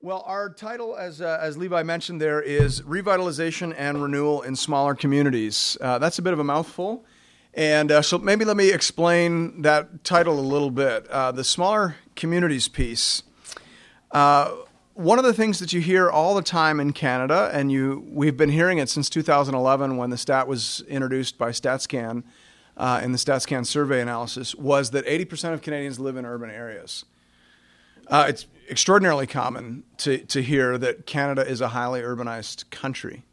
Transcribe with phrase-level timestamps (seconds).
[0.00, 4.94] Well, our title, as, uh, as Levi mentioned there, is Revitalization and Renewal in Smaller
[4.94, 5.76] Communities.
[5.80, 7.04] Uh, that's a bit of a mouthful.
[7.52, 11.08] And uh, so maybe let me explain that title a little bit.
[11.08, 13.24] Uh, the Smaller Communities piece.
[14.12, 14.52] Uh,
[14.94, 18.36] one of the things that you hear all the time in Canada, and you, we've
[18.36, 22.22] been hearing it since 2011 when the stat was introduced by StatsCan
[22.76, 27.04] uh, in the StatsCan survey analysis, was that 80% of Canadians live in urban areas.
[28.08, 33.24] it's extraordinarily common to, to hear that Canada is a highly urbanized country.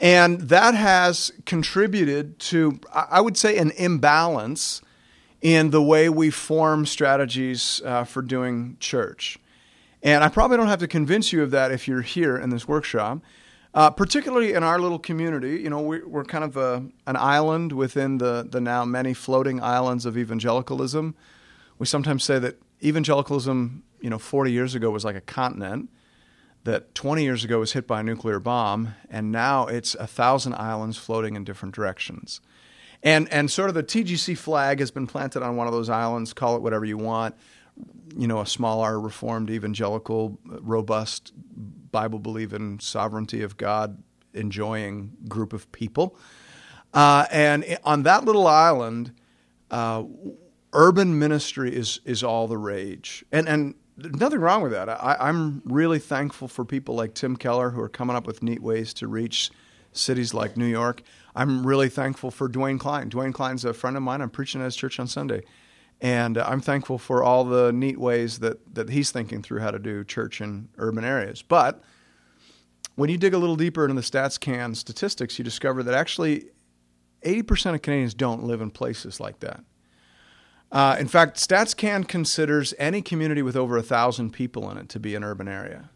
[0.00, 4.82] And that has contributed to, I would say, an imbalance
[5.40, 9.38] in the way we form strategies uh, for doing church.
[10.02, 12.66] And I probably don't have to convince you of that if you're here in this
[12.66, 13.20] workshop.
[13.72, 17.72] Uh, particularly in our little community, you know, we, are kind of a, an island
[17.72, 21.12] within the, the now many floating islands of evangelicalism.
[21.78, 25.88] We sometimes say that evangelicalism you know 40 years ago was like a continent
[26.64, 30.54] that 20 years ago was hit by a nuclear bomb, and now it's a thousand
[30.54, 32.42] islands floating in different directions.
[33.02, 36.34] And and sort of the TGC flag has been planted on one of those islands.
[36.34, 37.34] Call it whatever you want.
[38.14, 41.32] You know, a smaller, reformed, evangelical, robust,
[41.90, 44.02] Bible believing, sovereignty of God
[44.34, 46.14] enjoying group of people.
[46.92, 49.12] Uh, and on that little island,
[49.70, 50.04] uh,
[50.74, 53.24] urban ministry is is all the rage.
[53.32, 54.88] And and nothing wrong with that.
[54.88, 58.62] I, I'm really thankful for people like Tim Keller who are coming up with neat
[58.62, 59.50] ways to reach
[59.92, 61.02] cities like New York.
[61.34, 63.10] I'm really thankful for Dwayne Klein.
[63.10, 64.20] Dwayne Klein's a friend of mine.
[64.20, 65.42] I'm preaching at his church on Sunday.
[66.00, 69.70] And uh, I'm thankful for all the neat ways that, that he's thinking through how
[69.70, 71.42] to do church in urban areas.
[71.42, 71.82] But
[72.96, 76.50] when you dig a little deeper into the StatsCan statistics, you discover that actually
[77.24, 79.64] 80% of Canadians don't live in places like that.
[80.72, 84.98] Uh, in fact, StatsCan considers any community with over a thousand people in it to
[84.98, 85.90] be an urban area.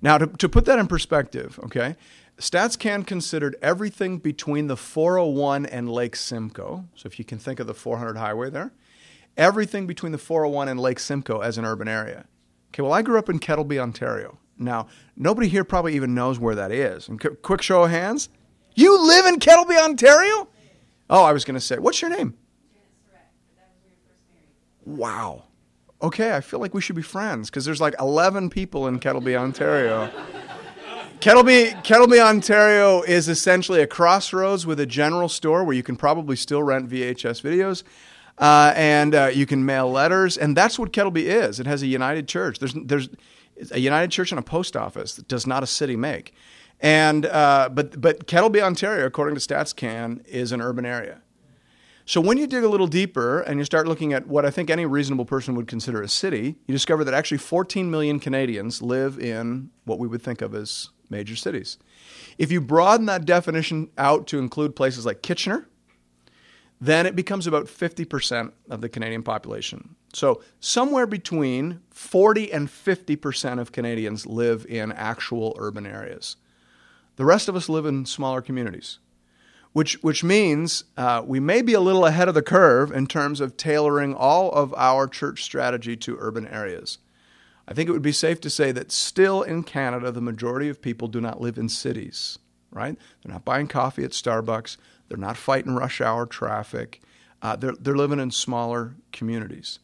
[0.00, 1.96] Now, to, to put that in perspective, okay,
[2.38, 6.84] StatsCan considered everything between the 401 and Lake Simcoe.
[6.94, 8.72] So, if you can think of the 400 highway there,
[9.36, 12.26] everything between the 401 and Lake Simcoe as an urban area.
[12.70, 14.38] Okay, well, I grew up in Kettleby, Ontario.
[14.58, 14.86] Now,
[15.16, 17.08] nobody here probably even knows where that is.
[17.08, 18.28] And quick show of hands.
[18.74, 20.48] You live in Kettleby, Ontario?
[21.10, 22.34] Oh, I was going to say, what's your name?
[24.84, 25.44] Wow.
[26.00, 29.36] Okay, I feel like we should be friends because there's like 11 people in Kettleby,
[29.36, 30.10] Ontario.
[31.20, 36.34] Kettleby, Kettleby, Ontario is essentially a crossroads with a general store where you can probably
[36.34, 37.84] still rent VHS videos.
[38.38, 41.60] Uh, and uh, you can mail letters, and that's what Kettleby is.
[41.60, 42.58] It has a United Church.
[42.58, 43.08] There's there's
[43.70, 46.34] a United Church and a post office that does not a city make.
[46.80, 51.20] And uh, but but Kettleby, Ontario, according to StatsCan, is an urban area.
[52.04, 54.70] So when you dig a little deeper and you start looking at what I think
[54.70, 59.18] any reasonable person would consider a city, you discover that actually 14 million Canadians live
[59.18, 61.78] in what we would think of as major cities.
[62.38, 65.68] If you broaden that definition out to include places like Kitchener,
[66.80, 69.94] then it becomes about 50% of the Canadian population.
[70.12, 76.36] So, somewhere between 40 and 50% of Canadians live in actual urban areas.
[77.16, 78.98] The rest of us live in smaller communities
[79.72, 83.40] which, which means uh, we may be a little ahead of the curve in terms
[83.40, 86.98] of tailoring all of our church strategy to urban areas.
[87.66, 90.82] I think it would be safe to say that still in Canada, the majority of
[90.82, 92.38] people do not live in cities,
[92.70, 92.98] right?
[93.22, 94.76] They're not buying coffee at Starbucks,
[95.08, 97.00] they're not fighting rush hour traffic,
[97.40, 99.78] uh, they're, they're living in smaller communities.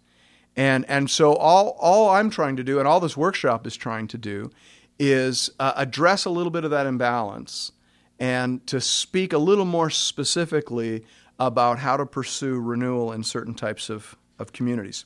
[0.57, 4.09] And, and so, all, all I'm trying to do, and all this workshop is trying
[4.09, 4.51] to do,
[4.99, 7.71] is uh, address a little bit of that imbalance
[8.19, 11.05] and to speak a little more specifically
[11.39, 15.05] about how to pursue renewal in certain types of, of communities.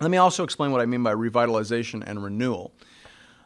[0.00, 2.72] Let me also explain what I mean by revitalization and renewal.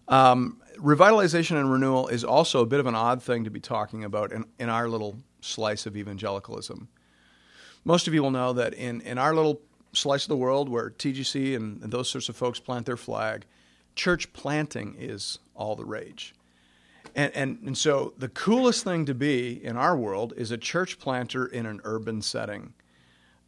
[0.08, 4.04] Um, revitalization and renewal is also a bit of an odd thing to be talking
[4.04, 6.88] about in, in our little slice of evangelicalism.
[7.84, 9.60] Most of you will know that in, in our little
[9.92, 13.46] slice of the world where TGC and, and those sorts of folks plant their flag,
[13.94, 16.34] church planting is all the rage.
[17.16, 20.98] And, and, and so the coolest thing to be in our world is a church
[20.98, 22.74] planter in an urban setting.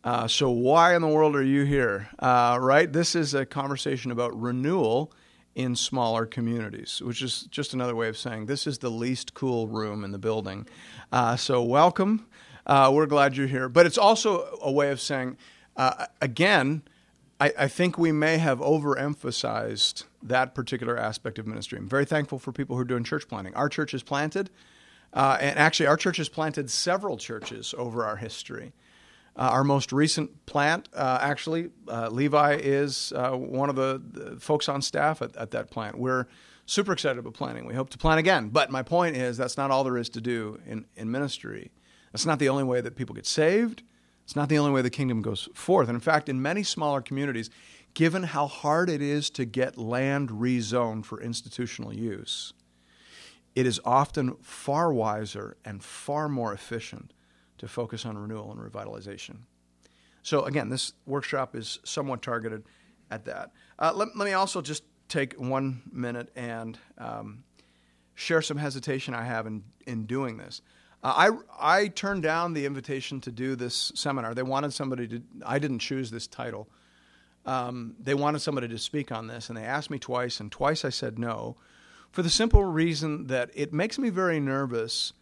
[0.03, 2.09] Uh, so why in the world are you here?
[2.19, 2.91] Uh, right?
[2.91, 5.13] This is a conversation about renewal
[5.55, 9.69] in smaller communities, which is just another way of saying this is the least cool
[9.69, 10.67] room in the building.
[11.13, 12.27] Uh, so welcome.
[12.67, 13.69] Uh, we're glad you're here.
[13.69, 15.37] But it's also a way of saying,
[15.77, 16.83] uh, again,
[17.39, 21.79] I, I, think we may have overemphasized that particular aspect of ministry.
[21.79, 23.55] I'm very thankful for people who are doing church planting.
[23.55, 24.51] Our church is planted,
[25.13, 28.73] uh, and actually, our church has planted several churches over our history.
[29.37, 34.41] Uh, our most recent plant, uh, actually, uh, Levi is uh, one of the, the,
[34.41, 35.97] folks on staff at, at, that plant.
[35.97, 36.27] We're
[36.67, 37.65] super excited about planting.
[37.65, 38.49] We hope to plant again.
[38.49, 41.71] But my point is that's not all there is to do in, in ministry.
[42.13, 43.85] That's not the only way that people get saved.
[44.25, 45.89] It's not the only way the kingdom goes forth.
[45.89, 47.49] And in fact, in many smaller communities,
[47.99, 52.53] given how hard it is to get land rezoned for institutional use,
[53.57, 57.13] it is often far wiser and far more efficient
[57.59, 59.39] to focus on renewal and revitalization.
[60.23, 62.63] So, again, this workshop is somewhat targeted
[63.11, 63.51] at that.
[63.81, 67.43] Uh, let, let, me also just take one minute and um,
[68.15, 70.63] share some hesitation I have in, in doing this.
[71.03, 71.31] Uh,
[71.61, 74.35] I, I turned down the invitation to do this seminar.
[74.35, 76.69] They wanted somebody to, I didn't choose this title.
[77.49, 80.85] Um, they wanted somebody to speak on this, and they asked me twice, and twice
[80.85, 81.57] I said no,
[82.13, 85.15] for the simple reason that it makes me very nervous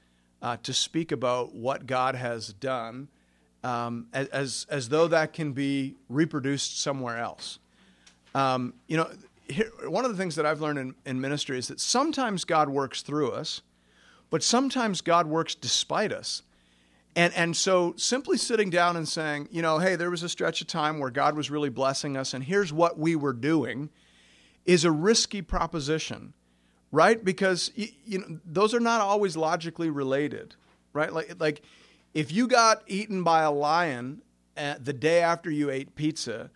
[0.43, 3.07] uh, to speak about what God has done
[3.63, 7.61] um, as, as though that can be reproduced somewhere else.
[8.35, 9.09] Um, you know,
[9.49, 12.69] here, one of the things that I've learned in, in ministry is that sometimes God
[12.69, 13.63] works through us,
[14.31, 16.43] but sometimes God works despite us.
[17.17, 20.61] And, and so simply sitting down and saying, you know, hey, there was a stretch
[20.61, 23.91] of time where God was really blessing us, and here's what we were doing,
[24.65, 26.35] is a risky proposition
[26.93, 27.23] right?
[27.23, 30.55] Because you, know those are not always logically related,
[30.93, 31.13] right?
[31.13, 31.63] Like like
[32.15, 34.23] if you got eaten by a lion
[34.57, 36.51] uh, the day after you ate pizza,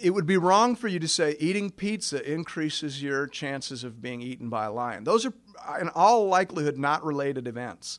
[0.00, 4.22] it would be wrong for you to say eating pizza increases your chances of being
[4.22, 5.02] eaten by a lion.
[5.04, 5.32] Those are,
[5.80, 7.98] in all likelihood, not related events.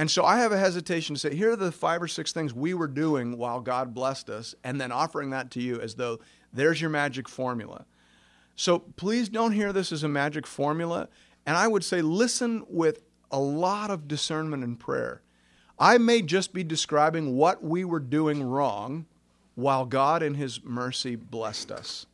[0.00, 2.54] And so I have a hesitation to say, here are the five or six things
[2.54, 6.20] we were doing while God blessed us, and then offering that to you as though
[6.54, 7.84] there's your magic formula.
[8.56, 11.10] So please don't hear this as a magic formula.
[11.44, 15.20] And I would say listen with a lot of discernment and prayer.
[15.78, 19.04] I may just be describing what we were doing wrong
[19.54, 22.06] while God in His mercy blessed us.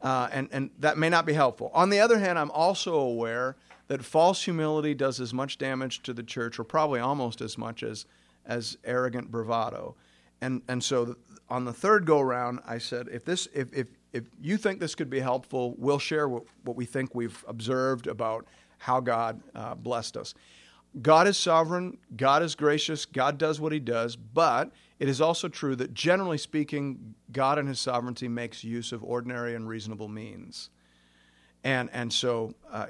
[0.00, 1.70] Uh, and, and that may not be helpful.
[1.74, 3.56] On the other hand, I'm also aware
[3.92, 7.82] that false humility does as much damage to the church, or probably almost as much
[7.82, 8.06] as,
[8.46, 9.94] as arrogant bravado.
[10.40, 11.14] And, and so
[11.50, 14.94] on the third go round, I said, if, this, if, if, if you think this
[14.94, 18.46] could be helpful, we'll share what, what we think we've observed about
[18.78, 20.32] how God uh, blessed us.
[21.02, 25.48] God is sovereign, God is gracious, God does what he does, but it is also
[25.48, 30.70] true that generally speaking, God and his sovereignty makes use of ordinary and reasonable means.
[31.62, 32.86] And, and so uh,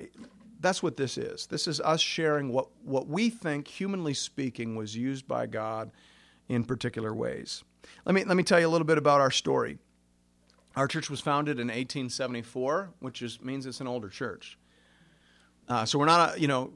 [0.63, 1.47] that's what this is.
[1.47, 5.91] This is us sharing what, what we think, humanly speaking, was used by God
[6.49, 7.65] in particular ways.
[8.05, 9.79] Let me, let me tell you a little bit about our story.
[10.77, 14.57] Our church was founded in 1874, which is, means it's an older church.
[15.69, 16.73] Uh, so we're not, a, you know,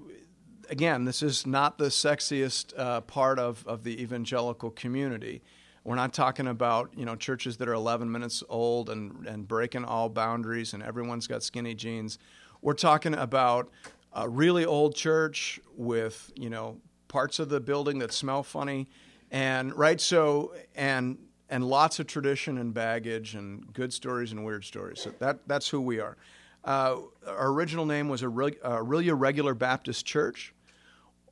[0.68, 5.42] again, this is not the sexiest uh, part of, of the evangelical community.
[5.86, 9.84] We're not talking about you know churches that are 11 minutes old and, and breaking
[9.84, 12.18] all boundaries and everyone's got skinny jeans.
[12.62, 13.70] We're talking about
[14.12, 18.88] a really old church with you know parts of the building that smell funny,
[19.30, 21.18] and right so and
[21.48, 25.00] and lots of tradition and baggage and good stories and weird stories.
[25.00, 26.16] So that, that's who we are.
[26.64, 30.52] Uh, our original name was Orillia Regular Baptist Church.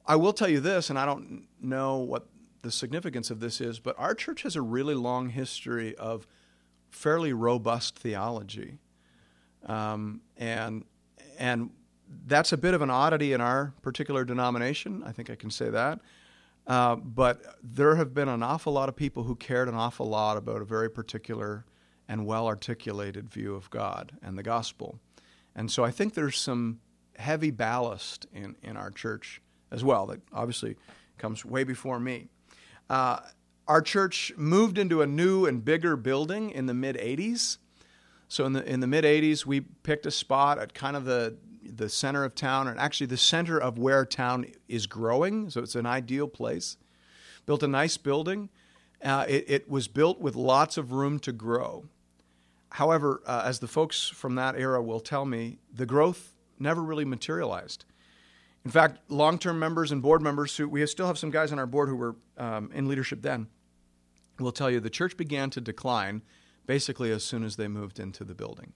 [0.06, 2.28] I will tell you this, and I don't know what
[2.62, 6.26] the significance of this is, but our church has a really long history of
[6.90, 8.78] fairly robust theology.
[9.66, 10.84] Um, and,
[11.38, 11.70] and
[12.26, 15.02] that's a bit of an oddity in our particular denomination.
[15.04, 16.00] I think I can say that.
[16.66, 20.36] Uh, but there have been an awful lot of people who cared an awful lot
[20.36, 21.66] about a very particular
[22.08, 24.98] and well articulated view of God and the gospel.
[25.54, 26.80] And so I think there's some
[27.16, 30.76] heavy ballast in, in our church as well that obviously
[31.18, 32.28] comes way before me.
[32.88, 33.20] Uh,
[33.66, 37.58] our church moved into a new and bigger building in the mid 80s.
[38.34, 41.36] So in the in the mid 80s, we picked a spot at kind of the
[41.64, 45.50] the center of town, and actually the center of where town is growing.
[45.50, 46.76] So it's an ideal place.
[47.46, 48.48] Built a nice building.
[49.04, 51.84] Uh, it, it, was built with lots of room to grow.
[52.70, 57.04] However, uh, as the folks from that era will tell me, the growth never really
[57.04, 57.84] materialized.
[58.64, 61.60] In fact, long term members and board members who we still have some guys on
[61.60, 63.46] our board who were um, in leadership then
[64.40, 66.22] will tell you the church began to decline
[66.66, 68.72] basically as soon as they moved into the building.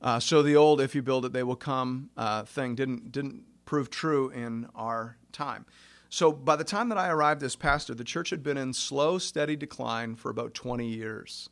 [0.00, 3.44] Uh, so the old "if you build it, they will come" uh, thing didn't didn't
[3.64, 5.64] prove true in our time.
[6.10, 9.18] So by the time that I arrived as pastor, the church had been in slow,
[9.18, 11.48] steady decline for about 20 years.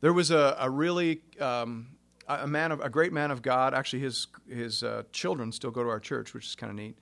[0.00, 1.86] There was a, a really um,
[2.28, 3.74] a man of a great man of God.
[3.74, 6.98] Actually, his his uh, children still go to our church, which is kind of neat.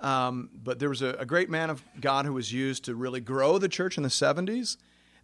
[0.00, 3.20] Um, but there was a, a, great man of God who was used to really
[3.20, 4.76] grow the church in the 70s.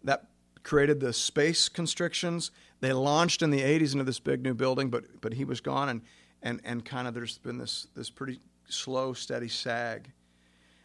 [0.05, 0.27] That
[0.63, 2.51] created the space constrictions.
[2.81, 5.89] They launched in the 80s into this big new building, but but he was gone,
[5.89, 6.01] and
[6.41, 10.11] and and kind of there's been this this pretty slow, steady sag.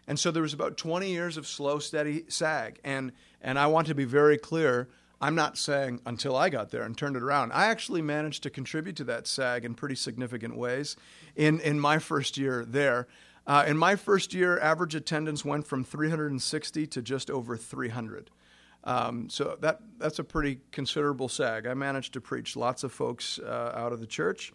[0.07, 2.79] And so there was about 20 years of slow, steady sag.
[2.85, 4.89] And and I want to be very clear.
[5.21, 7.53] I'm not saying until I got there and turned it around.
[7.53, 10.97] I actually managed to contribute to that sag in pretty significant ways
[11.35, 13.07] in, in my first year there.
[13.47, 18.31] Uh, in my first year, average attendance went from 360 to just over 300.
[18.85, 21.67] Um, so that that's a pretty considerable sag.
[21.67, 24.53] I managed to preach lots of folks uh, out of the church.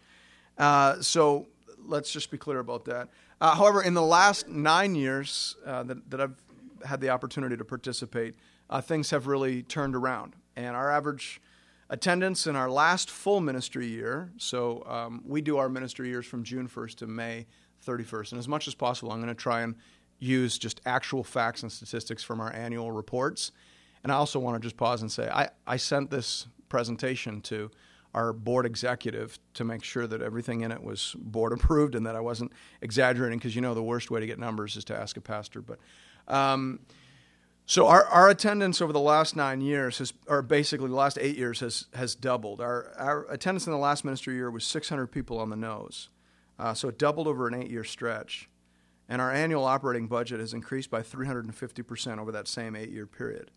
[0.56, 1.48] Uh, so
[1.84, 3.08] let's just be clear about that.
[3.40, 6.36] Uh, however, in the last nine years uh, that, that, I've
[6.84, 8.34] had the opportunity to participate,
[8.68, 11.40] uh, things have really turned around, and our average
[11.88, 14.30] attendance in our last full ministry year.
[14.36, 17.46] So um, we do our ministry years from June 1st to May
[17.84, 18.32] 31st.
[18.32, 19.74] And as much as possible, I'm going to try and
[20.20, 23.50] use just actual facts and statistics from our annual reports.
[24.02, 27.70] And I also want to just pause and say I, I sent this presentation to
[28.14, 32.16] our board executive to make sure that everything in it was board approved and that
[32.16, 35.16] I wasn't exaggerating because you know the worst way to get numbers is to ask
[35.16, 35.62] a pastor.
[35.62, 35.78] But
[36.26, 36.80] um,
[37.66, 41.36] so our, our attendance over the last nine years has, or basically the last eight
[41.36, 42.60] years has has doubled.
[42.60, 46.08] Our our attendance in the last ministry year was 600 people on the nose.
[46.58, 48.48] Uh, so it doubled over an eight year stretch.
[49.08, 53.50] And our annual operating budget has increased by 350% over that same eight year period.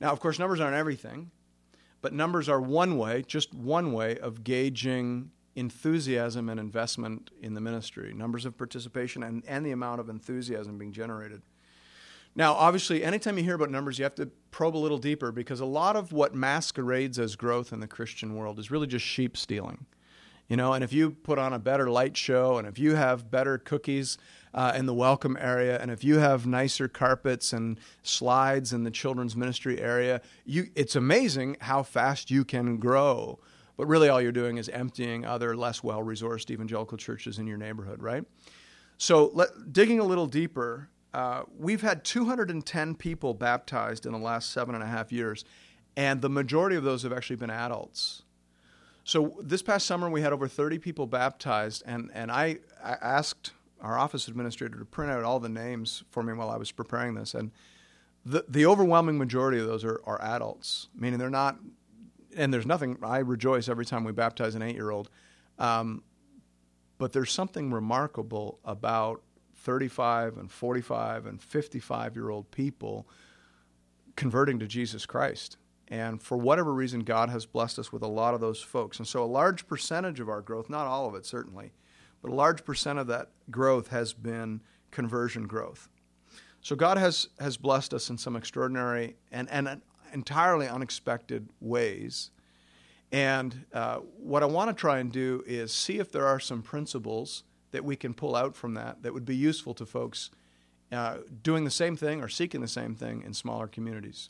[0.00, 1.30] Now, of course, numbers aren't everything,
[2.00, 7.60] but numbers are one way, just one way of gauging enthusiasm and investment in the
[7.60, 11.42] ministry, numbers of participation, and, and the amount of enthusiasm being generated.
[12.34, 15.60] Now, obviously, anytime you hear about numbers, you have to probe a little deeper because
[15.60, 19.36] a lot of what masquerades as growth in the Christian world is really just sheep
[19.36, 19.86] stealing.
[20.48, 23.30] You know, and if you put on a better light show, and if you have
[23.30, 24.16] better cookies
[24.52, 28.90] uh, in the welcome area, and if you have nicer carpets and slides in the
[28.90, 33.38] children's ministry area, you, it's amazing how fast you can grow.
[33.76, 37.56] But really, all you're doing is emptying other less well resourced evangelical churches in your
[37.56, 38.24] neighborhood, right?
[38.98, 44.50] So, let, digging a little deeper, uh, we've had 210 people baptized in the last
[44.50, 45.44] seven and a half years,
[45.96, 48.22] and the majority of those have actually been adults.
[49.04, 53.52] So this past summer, we had over 30 people baptized, and, and I, I asked
[53.80, 57.14] our office administrator to print out all the names for me while I was preparing
[57.14, 57.34] this.
[57.34, 57.50] And
[58.24, 61.58] the, the overwhelming majority of those are, are adults, meaning they're not,
[62.36, 65.10] and there's nothing, I rejoice every time we baptize an eight year old.
[65.58, 66.02] Um,
[66.98, 69.22] but there's something remarkable about
[69.56, 73.08] 35 and 45 and 55 year old people
[74.16, 75.56] converting to Jesus Christ.
[75.88, 78.98] And for whatever reason, God has blessed us with a lot of those folks.
[78.98, 81.72] And so a large percentage of our growth, not all of it certainly,
[82.22, 84.60] but a large percent of that growth has been
[84.90, 85.88] conversion growth.
[86.60, 89.80] So God has, has blessed us in some extraordinary and, and
[90.12, 92.30] entirely unexpected ways.
[93.12, 96.62] And uh, what I want to try and do is see if there are some
[96.62, 100.30] principles that we can pull out from that that would be useful to folks
[100.92, 104.28] uh, doing the same thing or seeking the same thing in smaller communities.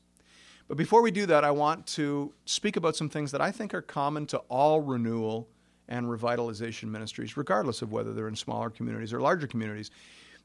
[0.69, 3.75] But before we do that, I want to speak about some things that I think
[3.75, 5.49] are common to all renewal
[5.91, 9.91] and revitalization ministries, regardless of whether they're in smaller communities or larger communities.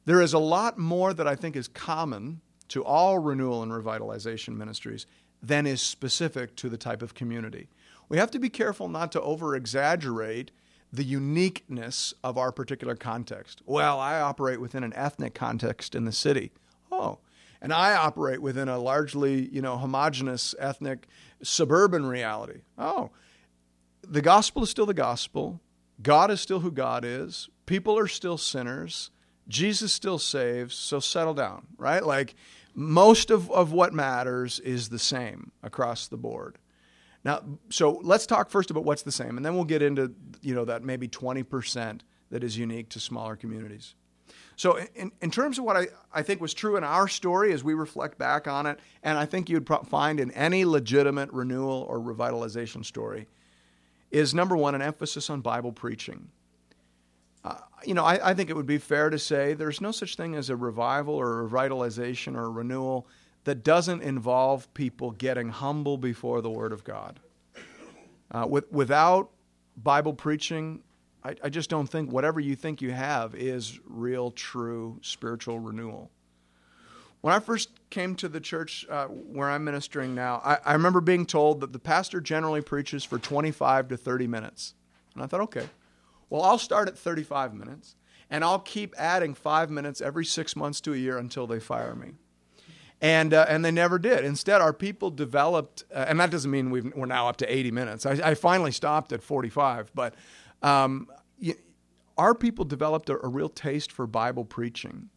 [0.06, 4.58] There is a lot more that I think is common to all renewal and revitalization
[4.58, 5.06] ministries
[5.42, 7.70] than is specific to the type of community.
[8.10, 10.52] We have to be careful not to over exaggerate
[10.92, 13.62] the uniqueness of our particular context.
[13.66, 16.52] Well, I operate within an ethnic context in the city.
[16.92, 17.20] Oh,
[17.62, 21.08] and I operate within a largely, you know, homogenous ethnic
[21.42, 22.62] suburban reality.
[22.78, 23.12] Oh,
[24.10, 25.62] the gospel is still the gospel.
[26.02, 27.50] God is still who God is.
[27.66, 29.12] People are still sinners.
[29.48, 30.76] Jesus still saves.
[30.76, 32.04] So settle down, right?
[32.04, 32.36] Like
[32.74, 36.58] most of, of what matters is the same across the board.
[37.24, 40.54] Now, so let's talk first about what's the same, and then we'll get into, you
[40.54, 43.96] know, that maybe 20% that is unique to smaller communities.
[44.58, 47.64] So, in, in terms of what I, I think was true in our story as
[47.64, 52.00] we reflect back on it, and I think you'd find in any legitimate renewal or
[52.00, 53.28] revitalization story,
[54.12, 56.30] is number one, an emphasis on Bible preaching.
[57.44, 60.16] Uh, you know, I, I, think it would be fair to say there's no such
[60.16, 63.08] thing as a revival or a revitalization or a renewal
[63.44, 67.20] that doesn't involve people getting humble before the Word of God.
[68.32, 69.30] Uh, with, without
[69.78, 70.82] Bible preaching,
[71.24, 76.10] I, I just don't think whatever you think you have is real, true spiritual renewal.
[77.22, 81.02] When I first came to the church uh, where I'm ministering now, I, I remember
[81.02, 84.76] being told that the pastor generally preaches for 25 to 30 minutes.
[85.16, 85.68] And I thought, okay,
[86.30, 87.96] well, I'll start at 35 minutes.
[88.30, 91.96] and I'll keep adding five minutes every six months to a year until they fire
[91.96, 92.14] me.
[93.02, 94.24] And, uh, and they never did.
[94.24, 97.72] Instead, our people developed, uh, and that doesn't mean we are now up to 80
[97.72, 98.06] minutes.
[98.06, 100.16] I, I, finally stopped at 45, but
[100.64, 101.08] um,
[101.38, 101.56] you,
[102.18, 105.10] our people developed a, a, real taste for Bible preaching.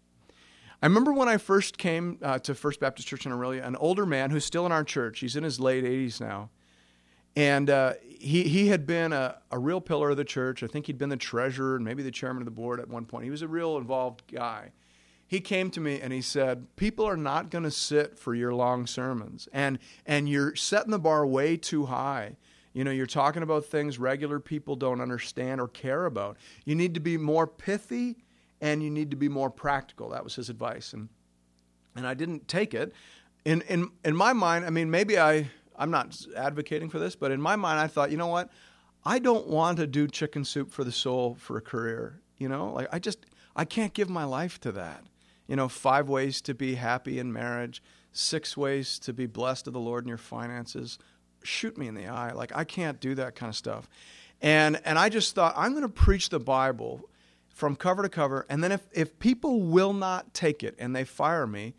[0.80, 4.06] I remember when I first came uh, to First Baptist Church in Orillia, an older
[4.06, 6.50] man who's still in our church, he's in his late 80s now,
[7.34, 10.62] and uh, he, he had been a, a real pillar of the church.
[10.62, 13.06] I think he'd been the treasurer and maybe the chairman of the board at one
[13.06, 13.24] point.
[13.24, 14.70] He was a real involved guy.
[15.26, 18.54] He came to me and he said, People are not going to sit for your
[18.54, 19.46] long sermons.
[19.52, 22.36] And, and you're setting the bar way too high.
[22.72, 26.38] You know, you're talking about things regular people don't understand or care about.
[26.64, 28.16] You need to be more pithy
[28.60, 30.10] and you need to be more practical.
[30.10, 30.92] That was his advice.
[30.92, 31.08] And,
[31.96, 32.92] and I didn't take it.
[33.44, 37.30] In, in, in my mind, I mean, maybe I I'm not advocating for this, but
[37.30, 38.50] in my mind, I thought, you know what?
[39.04, 42.20] I don't want to do chicken soup for the soul for a career.
[42.36, 45.04] You know, like I just, I can't give my life to that.
[45.46, 49.72] You know, five ways to be happy in marriage, six ways to be blessed of
[49.72, 50.98] the Lord in your finances.
[51.42, 52.32] Shoot me in the eye.
[52.32, 53.88] Like I can't do that kind of stuff.
[54.42, 57.08] And and I just thought I'm going to preach the Bible
[57.58, 61.02] from cover to cover, and then if if people will not take it and they
[61.02, 61.74] fire me,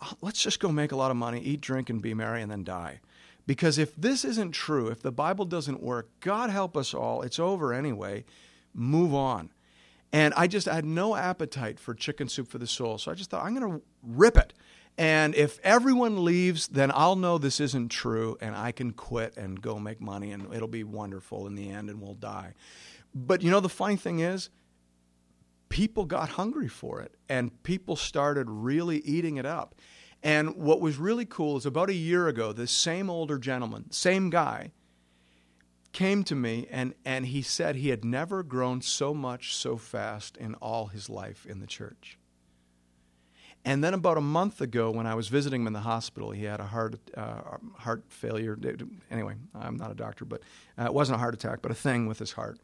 [0.00, 2.50] uh, let's just go make a lot of money, eat, drink, and be merry, and
[2.50, 2.98] then die.
[3.46, 7.38] Because if this isn't true, if the Bible doesn't work, God help us all, it's
[7.38, 8.24] over anyway.
[8.74, 9.50] Move on.
[10.12, 12.98] And I just I had no appetite for chicken soup for the soul.
[12.98, 14.54] So I just thought, I'm going to rip it.
[14.98, 19.62] And if everyone leaves, then I'll know this isn't true and I can quit and
[19.62, 22.54] go make money and it'll be wonderful in the end and we'll die.
[23.14, 24.50] But you know, the funny thing is,
[25.68, 29.74] people got hungry for it and people started really eating it up.
[30.22, 34.30] And what was really cool is about a year ago, this same older gentleman, same
[34.30, 34.72] guy,
[35.92, 40.36] came to me and, and he said he had never grown so much so fast
[40.36, 42.18] in all his life in the church.
[43.64, 46.44] And then about a month ago, when I was visiting him in the hospital, he
[46.44, 48.56] had a heart uh, heart failure.
[49.10, 50.42] Anyway, I'm not a doctor, but
[50.78, 52.60] uh, it wasn't a heart attack, but a thing with his heart.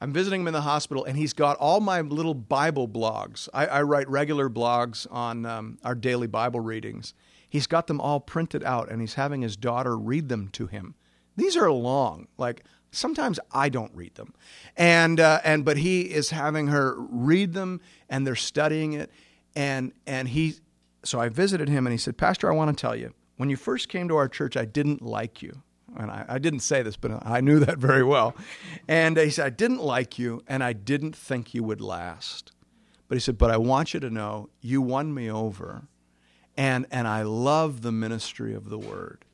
[0.00, 3.48] I'm visiting him in the hospital, and he's got all my little Bible blogs.
[3.54, 7.14] I, I write regular blogs on um, our daily Bible readings.
[7.48, 10.94] He's got them all printed out, and he's having his daughter read them to him.
[11.36, 14.34] These are long, like sometimes I don't read them,
[14.76, 19.10] and uh, and but he is having her read them, and they're studying it,
[19.54, 20.56] and and he.
[21.04, 23.56] So I visited him, and he said, Pastor, I want to tell you, when you
[23.56, 25.62] first came to our church, I didn't like you
[25.98, 28.34] and I, I, didn't say this, but I knew that very well.
[28.88, 32.52] And he said, I didn't like you, and I didn't think you would last.
[33.08, 35.88] But he said, But I want you to know you won me over,
[36.56, 39.24] and, and I love the ministry of the word.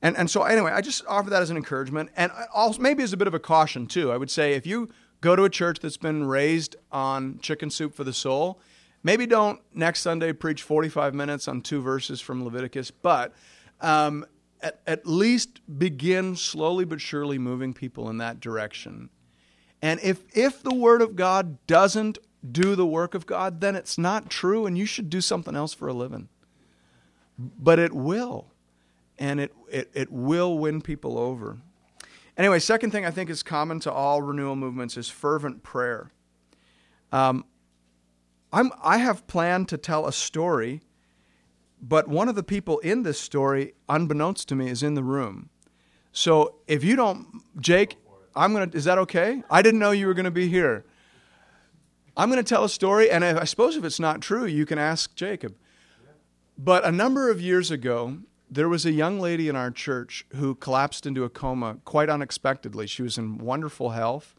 [0.00, 3.12] And, and so, anyway, I just offer that as an encouragement, and also maybe as
[3.12, 4.12] a bit of a caution, too.
[4.12, 4.88] I would say if you
[5.20, 8.60] go to a church that's been raised on chicken soup for the soul,
[9.02, 13.34] maybe don't next Sunday preach 45 minutes on two verses from Leviticus, but
[13.80, 14.24] um,
[14.60, 19.10] at, at least begin slowly but surely moving people in that direction.
[19.80, 22.18] And if, if the Word of God doesn't
[22.50, 25.74] do the work of God, then it's not true and you should do something else
[25.74, 26.28] for a living.
[27.38, 28.52] But it will.
[29.18, 31.58] And it, it, it will win people over.
[32.36, 36.12] Anyway, second thing I think is common to all renewal movements is fervent prayer.
[37.10, 37.44] Um,
[38.52, 40.82] I'm, I have planned to tell a story
[41.80, 45.50] but one of the people in this story, unbeknownst to me, is in the room.
[46.12, 47.96] So if you don't, Jake,
[48.34, 48.70] I'm gonna.
[48.72, 49.42] Is that okay?
[49.50, 50.84] I didn't know you were gonna be here.
[52.16, 55.14] I'm gonna tell a story, and I suppose if it's not true, you can ask
[55.14, 55.54] Jacob.
[56.56, 58.18] But a number of years ago,
[58.50, 62.86] there was a young lady in our church who collapsed into a coma quite unexpectedly.
[62.86, 64.34] She was in wonderful health.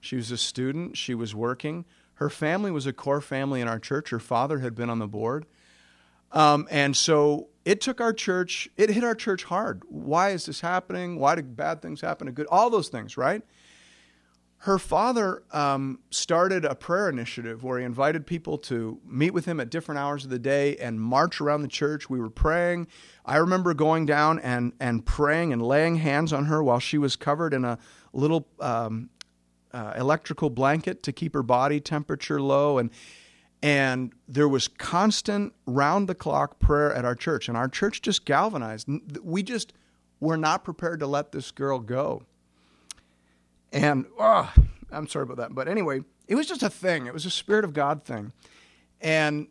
[0.00, 0.96] She was a student.
[0.96, 1.84] She was working.
[2.14, 4.10] Her family was a core family in our church.
[4.10, 5.46] Her father had been on the board.
[6.32, 9.82] Um, and so it took our church, it hit our church hard.
[9.88, 11.18] Why is this happening?
[11.18, 12.46] Why do bad things happen to good?
[12.50, 13.42] All those things, right?
[14.64, 19.58] Her father um, started a prayer initiative where he invited people to meet with him
[19.58, 22.10] at different hours of the day and march around the church.
[22.10, 22.86] We were praying.
[23.24, 27.16] I remember going down and, and praying and laying hands on her while she was
[27.16, 27.78] covered in a
[28.12, 29.08] little um,
[29.72, 32.76] uh, electrical blanket to keep her body temperature low.
[32.76, 32.90] And
[33.62, 37.48] and there was constant round the clock prayer at our church.
[37.48, 38.88] And our church just galvanized.
[39.22, 39.72] We just
[40.18, 42.22] were not prepared to let this girl go.
[43.72, 44.52] And oh,
[44.90, 45.54] I'm sorry about that.
[45.54, 48.32] But anyway, it was just a thing, it was a Spirit of God thing.
[49.00, 49.48] And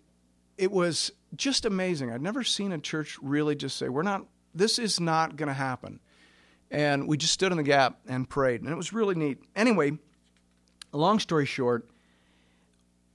[0.58, 2.12] it was just amazing.
[2.12, 5.54] I'd never seen a church really just say, We're not, this is not going to
[5.54, 6.00] happen.
[6.72, 8.62] And we just stood in the gap and prayed.
[8.62, 9.40] And it was really neat.
[9.56, 9.98] Anyway,
[10.92, 11.90] long story short,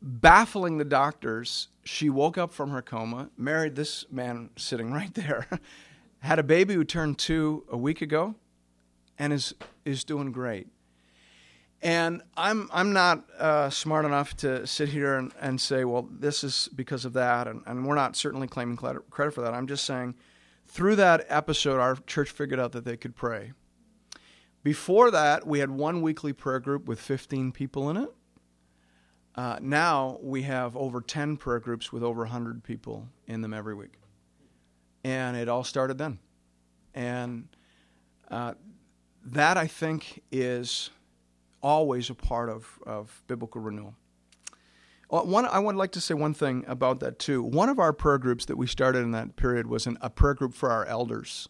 [0.05, 5.49] baffling the doctors, she woke up from her coma, married this man sitting right there,
[6.21, 8.35] had a baby who turned two a week ago,
[9.19, 10.69] and is is doing great.
[11.81, 16.45] And I'm I'm not uh, smart enough to sit here and, and say, well, this
[16.45, 19.55] is because of that, and, and we're not certainly claiming credit for that.
[19.55, 20.15] I'm just saying,
[20.67, 23.53] through that episode, our church figured out that they could pray.
[24.63, 28.11] Before that, we had one weekly prayer group with 15 people in it.
[29.37, 33.75] Uh, now we have over 10 prayer groups with over 100 people in them every
[33.75, 33.95] week.
[35.03, 36.19] And it all started then.
[36.95, 37.49] And
[38.31, 38.55] uh,
[39.25, 40.91] that, I think, is
[41.63, 43.95] always a part of, of biblical renewal.
[45.11, 47.43] Uh, one, I would like to say one thing about that too.
[47.43, 50.35] One of our prayer groups that we started in that period was an, a prayer
[50.35, 51.49] group for our elders.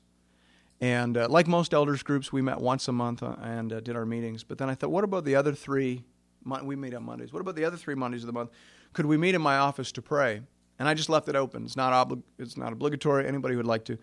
[0.81, 3.97] And uh, like most elders groups, we met once a month uh, and uh, did
[3.97, 4.42] our meetings.
[4.42, 6.05] But then I thought, what about the other three
[6.44, 7.33] we meet on Mondays.
[7.33, 8.50] What about the other three Mondays of the month?
[8.92, 10.42] Could we meet in my office to pray?
[10.78, 11.64] And I just left it open.
[11.64, 13.26] It's not, obli- it's not obligatory.
[13.26, 13.98] Anybody would like to.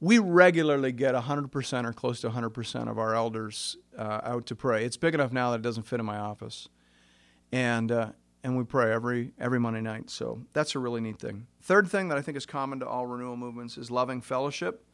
[0.00, 4.84] We regularly get 100% or close to 100% of our elders uh, out to pray.
[4.84, 6.68] It's big enough now that it doesn't fit in my office.
[7.52, 8.10] And, uh,
[8.42, 10.10] and we pray every, every Monday night.
[10.10, 11.46] So that's a really neat thing.
[11.62, 14.84] Third thing that I think is common to all renewal movements is loving fellowship.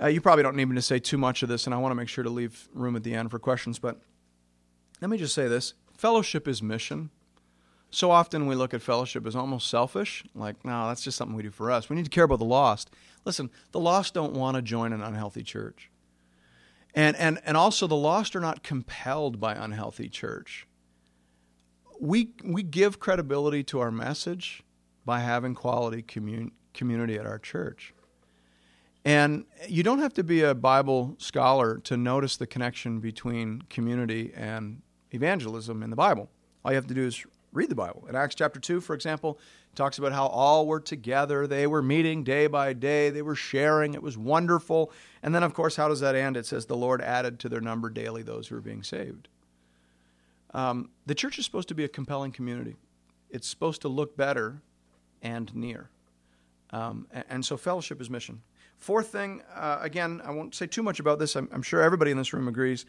[0.00, 1.90] Uh, you probably don't need me to say too much of this, and I want
[1.90, 3.78] to make sure to leave room at the end for questions.
[3.80, 4.00] But
[5.00, 7.10] let me just say this fellowship is mission.
[7.90, 11.42] So often we look at fellowship as almost selfish, like, no, that's just something we
[11.42, 11.88] do for us.
[11.88, 12.90] We need to care about the lost.
[13.24, 15.90] Listen, the lost don't want to join an unhealthy church.
[16.94, 20.66] And, and, and also, the lost are not compelled by unhealthy church.
[22.00, 24.62] We, we give credibility to our message
[25.04, 27.94] by having quality commun- community at our church.
[29.04, 34.32] And you don't have to be a Bible scholar to notice the connection between community
[34.34, 36.28] and evangelism in the Bible.
[36.64, 38.06] All you have to do is read the Bible.
[38.08, 39.38] In Acts chapter 2, for example,
[39.74, 41.46] talks about how all were together.
[41.46, 43.10] They were meeting day by day.
[43.10, 43.94] They were sharing.
[43.94, 44.92] It was wonderful.
[45.22, 46.36] And then, of course, how does that end?
[46.36, 49.28] It says, The Lord added to their number daily those who were being saved.
[50.52, 52.76] Um, the church is supposed to be a compelling community,
[53.30, 54.62] it's supposed to look better
[55.22, 55.90] and near.
[56.70, 58.42] Um, and, and, so, fellowship is mission.
[58.76, 61.34] Fourth thing, uh, again, I won't say too much about this.
[61.34, 62.84] I'm, I'm sure everybody in this room agrees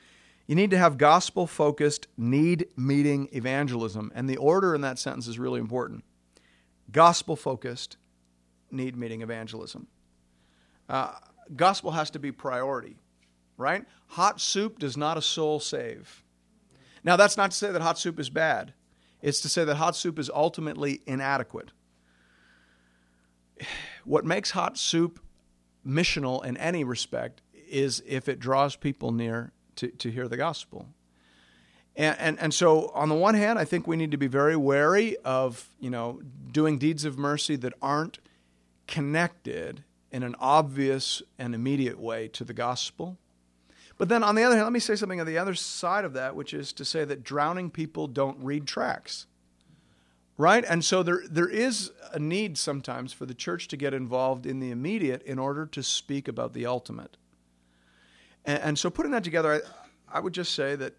[0.50, 4.12] you need to have gospel focused, need meeting evangelism.
[4.16, 6.04] And the order in that sentence is really important
[6.92, 7.98] gospel focused,
[8.72, 9.86] need meeting evangelism.
[10.90, 11.12] Uh,
[11.56, 12.98] gospel has to be priority,
[13.58, 13.86] right?
[14.08, 16.24] Hot soup does not a soul save.
[17.04, 18.74] Now, that's not to say that hot soup is bad,
[19.22, 21.70] it's to say that hot soup is ultimately inadequate.
[24.04, 25.20] What makes hot soup
[25.86, 30.88] missional in any respect is if it draws people near to, to hear the gospel.
[31.96, 34.56] And, and, and so, on the one hand, I think we need to be very
[34.56, 38.20] wary of, you know, doing deeds of mercy that aren't
[38.88, 43.18] connected in an obvious and immediate way to the gospel.
[43.98, 46.14] But then, on the other hand, let me say something on the other side of
[46.14, 49.26] that, which is to say that drowning people don't read tracts.
[50.38, 50.64] Right?
[50.70, 54.62] And so there, there is a need sometimes for the church to get involved in
[54.62, 57.18] the immediate in order to speak about the ultimate.
[58.50, 59.62] And, and so, putting that together,
[60.10, 60.94] I, I would just say that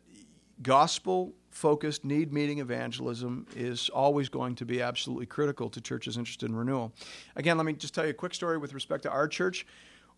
[0.62, 6.48] gospel focused need meeting evangelism is always going to be absolutely critical to churches interested
[6.48, 6.92] in renewal.
[7.34, 9.66] Again, let me just tell you a quick story with respect to our church.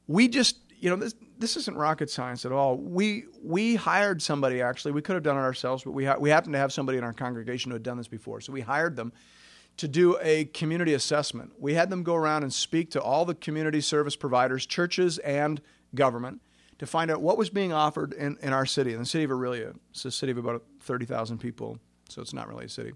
[0.09, 2.77] We just, you know, this this isn't rocket science at all.
[2.77, 4.93] We we hired somebody actually.
[4.93, 7.05] We could have done it ourselves, but we ha- we happen to have somebody in
[7.05, 8.43] our congregation who had done this before.
[8.43, 9.11] So we hired them
[9.79, 11.53] to do a community assessment.
[11.59, 15.63] We had them go around and speak to all the community service providers, churches and
[15.95, 16.43] government
[16.83, 19.31] to find out what was being offered in, in our city, in the city of
[19.31, 19.77] Orillia.
[19.93, 22.91] It's a city of about 30,000 people, so it's not really a city.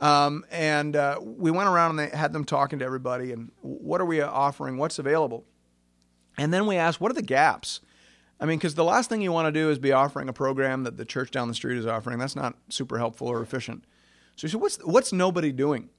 [0.00, 4.00] Um, and uh, we went around and they had them talking to everybody and what
[4.00, 4.78] are we offering?
[4.78, 5.44] What's available?
[6.38, 7.82] And then we asked, what are the gaps?
[8.40, 10.84] I mean, because the last thing you want to do is be offering a program
[10.84, 12.18] that the church down the street is offering.
[12.18, 13.84] That's not super helpful or efficient.
[14.36, 15.90] So we said, what's, what's nobody doing?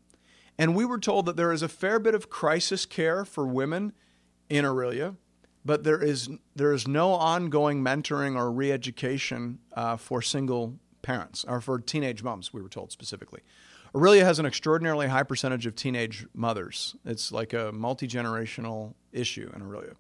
[0.57, 3.93] And we were told that there is a fair bit of crisis care for women
[4.49, 5.17] in Orillia
[5.63, 11.62] but there is there is no ongoing mentoring or re-education uh, for single parents or
[11.62, 12.54] for teenage moms.
[12.54, 13.41] We were told specifically.
[13.93, 16.95] Orillia has an extraordinarily high percentage of teenage mothers.
[17.06, 19.95] It's like a multi generational issue in Orillia.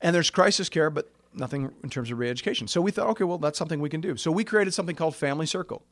[0.00, 2.68] And there's crisis care, but nothing in terms of re-education.
[2.68, 4.16] So we thought, okay, well, that's something we can do.
[4.16, 5.82] So we created something called Family Circle.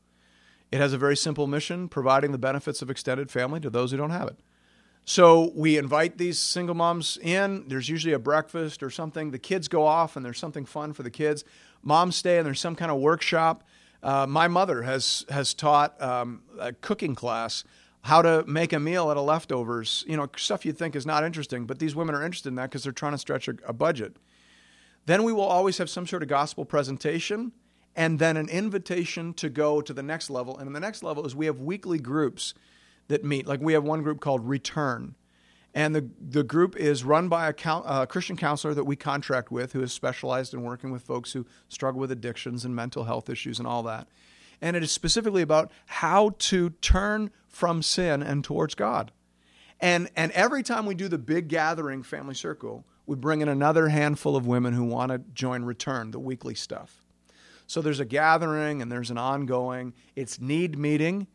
[0.71, 3.97] It has a very simple mission, providing the benefits of extended family to those who
[3.97, 4.37] don't have it.
[5.09, 7.69] So we invite these single moms in.
[7.69, 9.31] There's usually a breakfast or something.
[9.31, 11.45] The kids go off and there's something fun for the kids.
[11.81, 13.63] Moms stay and there's some kind of workshop.
[14.03, 17.63] Uh, my mother has has taught um, a cooking class
[18.01, 20.03] how to make a meal out of leftovers.
[20.09, 22.69] You know, stuff you think is not interesting, but these women are interested in that
[22.69, 24.17] because they're trying to stretch a, a budget.
[25.05, 27.53] Then we will always have some sort of gospel presentation
[27.95, 30.57] and then an invitation to go to the next level.
[30.57, 32.53] And the next level is we have weekly groups
[33.07, 33.47] that meet.
[33.47, 35.15] Like we have one group called Return.
[35.73, 37.53] And the, the group is run by a,
[37.85, 41.45] a Christian counselor that we contract with who is specialized in working with folks who
[41.69, 44.07] struggle with addictions and mental health issues and all that.
[44.59, 49.11] And it is specifically about how to turn from sin and towards God.
[49.79, 53.89] And, and every time we do the big gathering family circle, we bring in another
[53.89, 57.05] handful of women who want to join Return, the weekly stuff.
[57.67, 61.27] So there's a gathering and there's an ongoing, it's need meeting.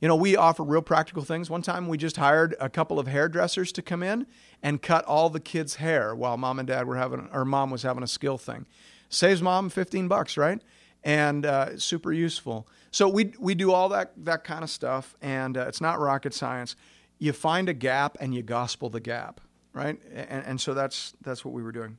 [0.00, 1.48] You know, we offer real practical things.
[1.48, 4.26] One time we just hired a couple of hairdressers to come in
[4.62, 7.82] and cut all the kids' hair while mom and dad were having, or mom was
[7.82, 8.66] having a skill thing.
[9.08, 10.60] Saves mom 15 bucks, right?
[11.02, 12.66] And uh, super useful.
[12.90, 16.34] So we, we do all that, that kind of stuff, and uh, it's not rocket
[16.34, 16.76] science.
[17.18, 19.40] You find a gap and you gospel the gap
[19.74, 20.00] right?
[20.14, 21.98] And, and so that's that's what we were doing.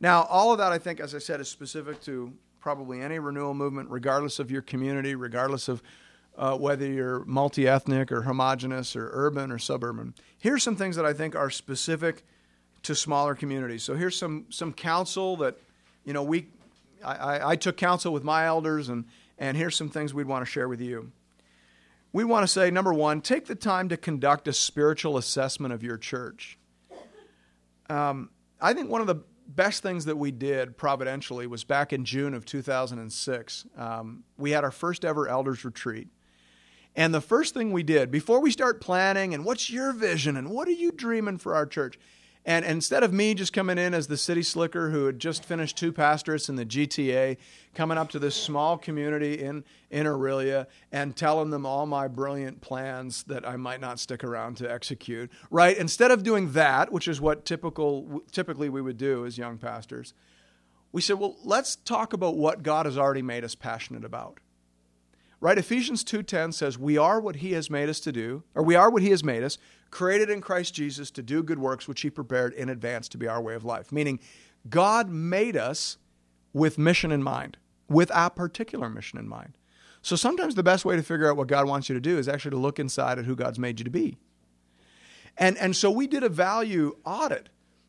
[0.00, 3.52] Now, all of that, I think, as I said, is specific to probably any renewal
[3.52, 5.82] movement, regardless of your community, regardless of
[6.36, 10.14] uh, whether you're multi ethnic or homogenous or urban or suburban.
[10.38, 12.24] Here's some things that I think are specific
[12.82, 13.82] to smaller communities.
[13.82, 15.56] So here's some some counsel that
[16.04, 16.48] you know we
[17.04, 19.04] I, I took counsel with my elders and
[19.38, 21.12] and here's some things we'd want to share with you.
[22.12, 25.82] We want to say number one, take the time to conduct a spiritual assessment of
[25.82, 26.58] your church.
[27.90, 32.04] Um, I think one of the best things that we did providentially was back in
[32.04, 33.66] June of 2006.
[33.76, 36.08] Um, we had our first ever elders retreat.
[36.96, 40.48] And the first thing we did before we start planning and what's your vision and
[40.48, 41.98] what are you dreaming for our church,
[42.46, 45.76] and, instead of me just coming in as the city slicker who had just finished
[45.76, 47.38] two pastorates in the GTA,
[47.74, 52.60] coming up to this small community in, in Orillia and telling them all my brilliant
[52.60, 55.76] plans that I might not stick around to execute, right?
[55.76, 60.14] Instead of doing that, which is what typical, typically we would do as young pastors,
[60.92, 64.38] we said, well, let's talk about what God has already made us passionate about
[65.46, 68.74] right ephesians 2.10 says we are what he has made us to do or we
[68.74, 69.58] are what he has made us
[69.90, 73.26] created in Christ Jesus to do good works which He prepared in advance to be
[73.26, 73.92] our way of life.
[73.92, 74.20] Meaning,
[74.68, 75.98] God made us
[76.52, 77.56] with mission in mind,
[77.88, 79.56] with a particular mission in mind.
[80.02, 82.28] So sometimes the best way to figure out what God wants you to do is
[82.28, 84.18] actually to look inside at who God's made you to be.
[85.36, 87.48] And, and so we did a value audit.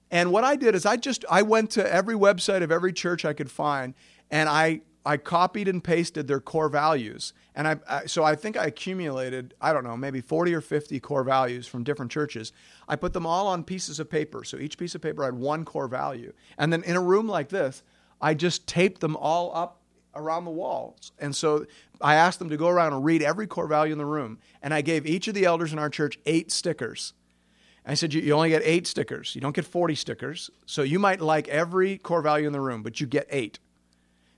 [0.10, 3.26] And what I did is I just I went to every website of every church
[3.26, 3.93] I could find
[4.32, 7.32] and I I copied and pasted their core values.
[7.56, 11.00] And I, I, so I think I accumulated, I don't know, maybe 40 or 50
[11.00, 12.52] core values from different churches.
[12.89, 14.43] I put them all on pieces of paper.
[14.43, 16.34] So each piece of paper had one core value.
[16.58, 17.84] And then in a room like this,
[18.20, 19.80] I just taped them all up
[20.13, 21.13] around the walls.
[21.20, 21.65] And so
[22.02, 24.39] I asked them to go around and read every core value in the room.
[24.62, 27.13] And I gave each of the elders in our church eight stickers.
[27.86, 29.34] I said, you, only get eight stickers.
[29.36, 30.50] You don't get 40 stickers.
[30.65, 33.60] So you might like every core value in the room, but you get eight.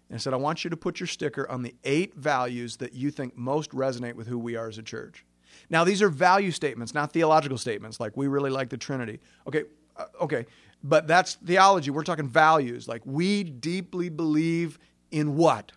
[0.09, 2.93] And I said, I want you to put your sticker on the eight values that
[2.93, 5.23] you think most resonate with who we are as a church.
[5.69, 9.19] Now, these are value statements, not theological statements, like we really like the Trinity.
[9.47, 9.65] Okay,
[9.97, 10.45] uh, okay,
[10.83, 11.91] but that's theology.
[11.91, 12.87] We're talking values.
[12.87, 14.79] Like we deeply believe
[15.11, 15.71] in what?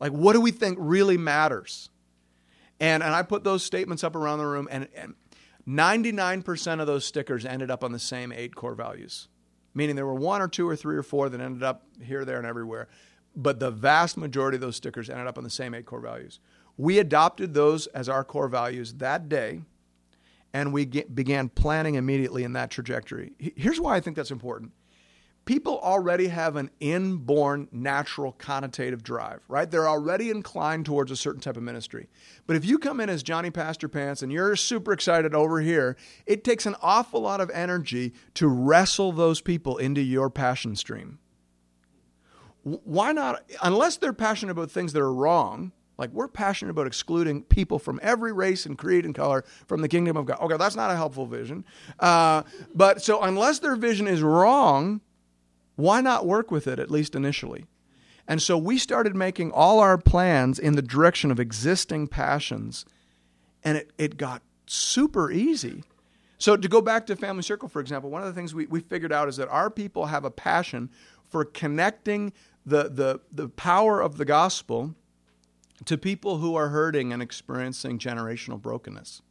[0.00, 1.90] Like, what do we think really matters?
[2.80, 5.14] And, and I put those statements up around the room, and, and
[5.66, 9.28] 99% of those stickers ended up on the same eight core values,
[9.74, 12.36] meaning there were one or two or three or four that ended up here, there,
[12.36, 12.88] and everywhere
[13.36, 16.40] but the vast majority of those stickers ended up on the same eight core values.
[16.78, 19.60] We adopted those as our core values that day,
[20.52, 23.32] and we get, began planning immediately in that trajectory.
[23.38, 24.72] Here's why I think that's important.
[25.44, 29.70] People already have an inborn natural connotative drive, right?
[29.70, 32.08] They're already inclined towards a certain type of ministry.
[32.48, 35.96] But if you come in as Johnny Pastor Pants and you're super excited over here,
[36.26, 41.20] it takes an awful lot of energy to wrestle those people into your passion stream
[42.66, 47.44] why not, unless they're passionate about things that are wrong, like we're passionate about excluding
[47.44, 50.40] people from every race and creed and color from the kingdom of God.
[50.40, 51.64] Okay, that's not a helpful vision.
[52.00, 52.42] Uh,
[52.74, 55.00] but so unless their vision is wrong,
[55.76, 57.66] why not work with it, at least initially?
[58.26, 62.84] And so we started making all our plans in the direction of existing passions,
[63.62, 65.84] and it, it got super easy.
[66.38, 68.80] So to go back to Family Circle, for example, one of the things we, we
[68.80, 70.90] figured out is that our people have a passion
[71.28, 72.32] for connecting
[72.66, 74.94] the, the, the power of the gospel
[75.84, 79.22] to people who are hurting and experiencing generational brokenness.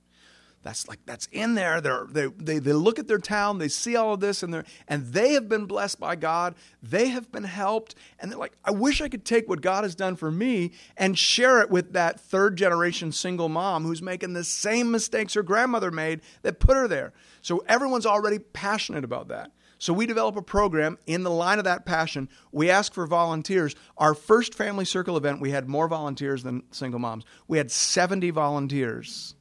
[0.66, 1.80] That's like that's in there.
[1.80, 4.64] They're, they they they look at their town, they see all of this, and they
[4.88, 6.56] and they have been blessed by God.
[6.82, 9.94] They have been helped, and they're like, I wish I could take what God has
[9.94, 14.44] done for me and share it with that third generation single mom who's making the
[14.44, 17.14] same mistakes her grandmother made that put her there.
[17.44, 19.52] So everyone's already passionate about that.
[19.78, 22.30] So we develop a program in the line of that passion.
[22.52, 23.76] We ask for volunteers.
[23.98, 27.26] Our first family circle event, we had more volunteers than single moms.
[27.48, 29.36] We had 70 volunteers.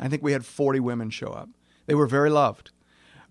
[0.00, 1.48] I think we had 40 women show up.
[1.86, 2.70] They were very loved,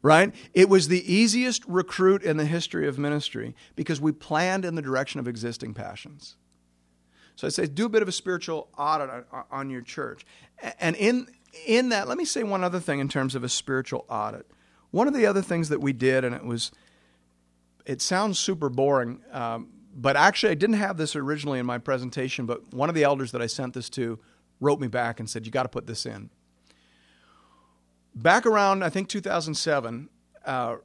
[0.02, 0.34] right?
[0.54, 4.82] It was the easiest recruit in the history of ministry because we planned in the
[4.82, 6.38] direction of existing passions.
[7.36, 9.10] So I say, do a bit of a spiritual audit
[9.52, 10.26] on, your church.
[10.80, 11.28] And in,
[11.68, 14.48] in that, let me say one other thing in terms of a spiritual audit.
[14.98, 16.72] One of the other things that we did, and it was,
[17.86, 22.46] it sounds super boring, um, but actually I didn't have this originally in my presentation,
[22.46, 24.20] but one of the elders that I sent this to
[24.60, 26.30] wrote me back and said, You got to put this in
[28.18, 30.10] back around I think 2007,
[30.46, 30.78] uh,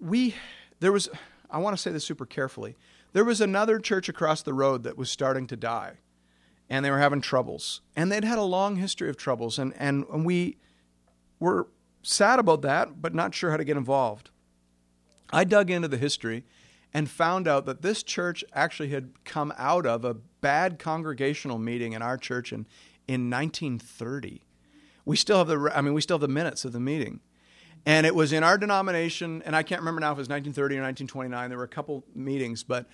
[0.00, 0.34] we
[0.80, 1.08] there was
[1.50, 2.76] I want to say this super carefully.
[3.12, 5.94] There was another church across the road that was starting to die,
[6.68, 10.04] and they were having troubles, and they'd had a long history of troubles, and and,
[10.12, 10.58] and we
[11.40, 11.66] were
[12.02, 14.30] sad about that, but not sure how to get involved.
[15.32, 16.44] I dug into the history
[16.92, 21.92] and found out that this church actually had come out of a bad congregational meeting
[21.92, 22.66] in our church in,
[23.06, 24.42] in 1930
[25.04, 27.20] we still have the I mean we still have the minutes of the meeting.
[27.86, 30.76] And it was in our denomination, and I can't remember now if it was 1930
[30.76, 31.48] or 1929.
[31.48, 32.86] There were a couple meetings, but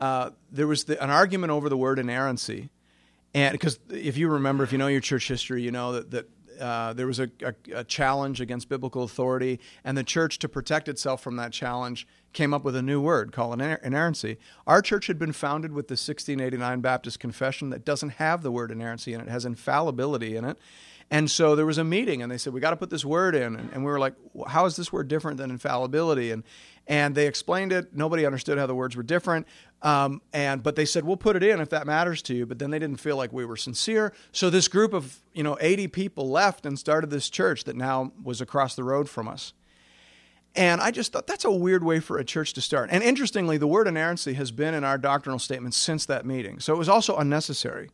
[0.00, 2.68] uh, there was the, an argument over the word inerrancy.
[3.34, 6.28] And because if you remember, if you know your church history, you know that, that
[6.60, 10.88] uh, there was a, a, a, challenge against biblical authority, and the church, to protect
[10.88, 14.38] itself from that challenge, came up with a new word called inerrancy.
[14.66, 18.70] Our church had been founded with the 1689 Baptist Confession that doesn't have the word
[18.70, 20.58] inerrancy in it, it has infallibility in it.
[21.12, 23.34] And so there was a meeting, and they said, We got to put this word
[23.34, 23.54] in.
[23.54, 24.14] And, and we were like,
[24.46, 26.30] How is this word different than infallibility?
[26.30, 26.42] And,
[26.86, 27.94] and they explained it.
[27.94, 29.46] Nobody understood how the words were different.
[29.82, 32.46] Um, and, but they said, We'll put it in if that matters to you.
[32.46, 34.12] But then they didn't feel like we were sincere.
[34.30, 38.12] So this group of you know 80 people left and started this church that now
[38.22, 39.52] was across the road from us.
[40.54, 42.90] And I just thought that's a weird way for a church to start.
[42.92, 46.60] And interestingly, the word inerrancy has been in our doctrinal statement since that meeting.
[46.60, 47.90] So it was also unnecessary.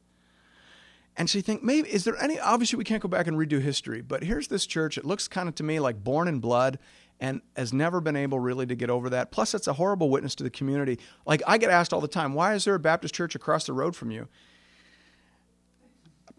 [1.16, 3.60] And so you think, maybe, is there any, obviously we can't go back and redo
[3.60, 4.96] history, but here's this church.
[4.96, 6.78] It looks kind of to me like born in blood
[7.20, 9.30] and has never been able really to get over that.
[9.30, 10.98] Plus, it's a horrible witness to the community.
[11.26, 13.72] Like, I get asked all the time, why is there a Baptist church across the
[13.72, 14.28] road from you?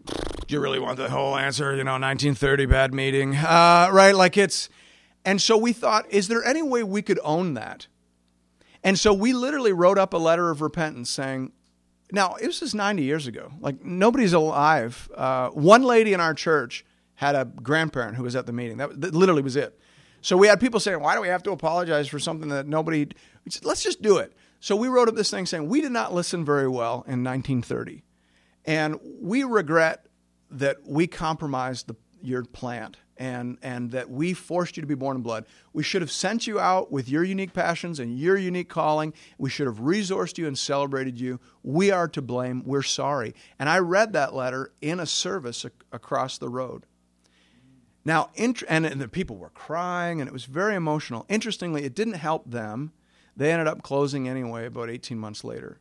[0.06, 1.76] Do you really want the whole answer?
[1.76, 4.14] You know, 1930 bad meeting, uh, right?
[4.14, 4.68] Like it's,
[5.24, 7.86] and so we thought, is there any way we could own that?
[8.82, 11.52] And so we literally wrote up a letter of repentance saying,
[12.12, 13.52] now, it was just 90 years ago.
[13.60, 15.08] Like, nobody's alive.
[15.14, 18.78] Uh, one lady in our church had a grandparent who was at the meeting.
[18.78, 19.78] That, that, literally was it.
[20.22, 23.08] So we had people saying, why do we have to apologize for something that nobody.
[23.48, 24.32] Said, Let's just do it.
[24.60, 28.02] So we wrote up this thing saying, we did not listen very well in 1930.
[28.66, 30.06] And we regret
[30.50, 35.16] that we compromised the, your plant and and that we forced you to be born
[35.16, 35.44] in blood.
[35.74, 39.12] We should have sent you out with your unique passions and your unique calling.
[39.38, 41.38] We should have resourced you and celebrated you.
[41.62, 42.62] We are to blame.
[42.64, 43.34] We're sorry.
[43.58, 46.86] And I read that letter in a service across the road.
[48.04, 51.26] Now, int- and, and the people were crying, and it was very emotional.
[51.28, 52.92] Interestingly, it didn't help them.
[53.36, 55.80] They ended up closing anyway about 18 months later.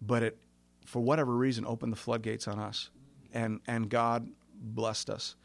[0.00, 0.38] But it,
[0.84, 2.90] for whatever reason, opened the floodgates on us,
[3.32, 5.36] and, and God blessed us.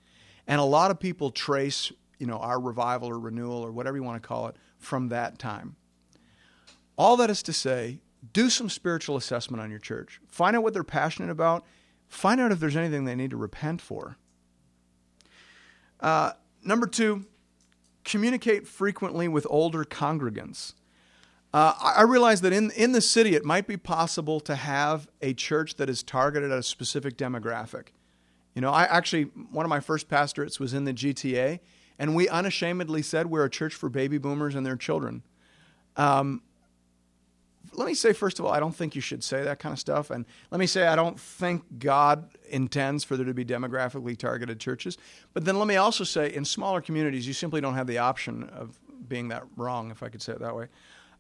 [0.48, 4.04] And a lot of people trace, you know, our revival or renewal or whatever you
[4.04, 5.76] want to call it from that time.
[6.98, 8.00] All that is to say,
[8.32, 10.22] do some spiritual assessment on your church.
[10.28, 11.66] Find out what they're passionate about.
[12.08, 14.18] Find out if there's anything they need to repent for.
[16.04, 17.26] Uh, number two,
[18.04, 20.74] communicate frequently with older congregants.
[21.54, 25.34] Uh, I realize that in, in the city, it might be possible to have a
[25.34, 27.88] church that is targeted at a specific demographic.
[28.54, 31.60] You know, I actually, one of my first pastorates was in the GTA,
[31.98, 35.24] and we unashamedly said we're a church for baby boomers and their children.
[35.96, 36.42] Um,
[37.76, 39.80] let me say, first of all, I don't think you should say that kind of
[39.80, 40.10] stuff.
[40.10, 44.60] And let me say, I don't think God intends for there to be demographically targeted
[44.60, 44.98] churches.
[45.34, 48.50] But then let me also say, in smaller communities, you simply don't have the option
[48.50, 50.68] of being that wrong, if I could say it that way.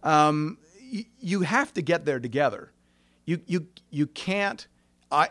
[0.03, 0.57] Um,
[0.91, 2.71] y- you have to get there together.
[3.25, 4.67] You, you, you can't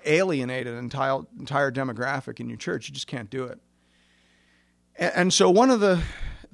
[0.06, 2.88] alienate an entire entire demographic in your church.
[2.88, 3.58] You just can't do it.
[4.96, 6.02] And, and so one of the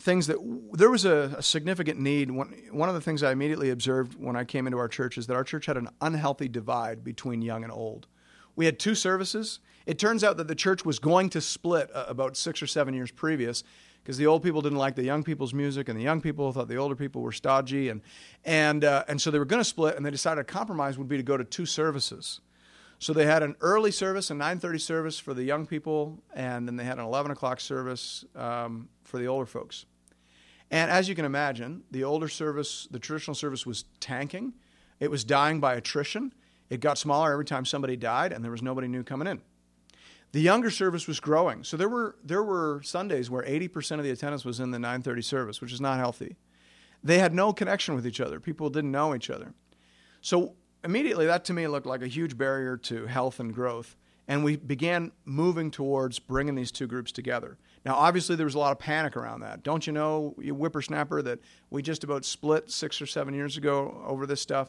[0.00, 0.36] things that
[0.72, 2.30] there was a, a, significant need.
[2.30, 5.26] One, one of the things I immediately observed when I came into our church is
[5.26, 8.06] that our church had an unhealthy divide between young and old.
[8.54, 9.60] We had two services.
[9.86, 12.94] It turns out that the church was going to split uh, about six or seven
[12.94, 13.64] years previous
[14.02, 16.68] because the old people didn't like the young people's music, and the young people thought
[16.68, 18.00] the older people were stodgy, and
[18.44, 21.08] and uh, and so they were going to split, and they decided a compromise would
[21.08, 22.40] be to go to two services.
[23.00, 26.76] So they had an early service, a 9:30 service for the young people, and then
[26.76, 29.86] they had an 11 o'clock service um, for the older folks.
[30.70, 34.52] And as you can imagine, the older service, the traditional service, was tanking.
[35.00, 36.32] It was dying by attrition.
[36.68, 39.40] It got smaller every time somebody died, and there was nobody new coming in.
[40.32, 41.64] The younger service was growing.
[41.64, 45.22] So there were, there were Sundays where 80% of the attendance was in the 930
[45.22, 46.36] service, which is not healthy.
[47.02, 48.38] They had no connection with each other.
[48.38, 49.54] People didn't know each other.
[50.20, 50.54] So
[50.84, 53.96] immediately, that to me looked like a huge barrier to health and growth.
[54.26, 57.56] And we began moving towards bringing these two groups together.
[57.88, 59.62] Now, obviously, there was a lot of panic around that.
[59.62, 61.38] Don't you know, you whippersnapper, that
[61.70, 64.68] we just about split six or seven years ago over this stuff?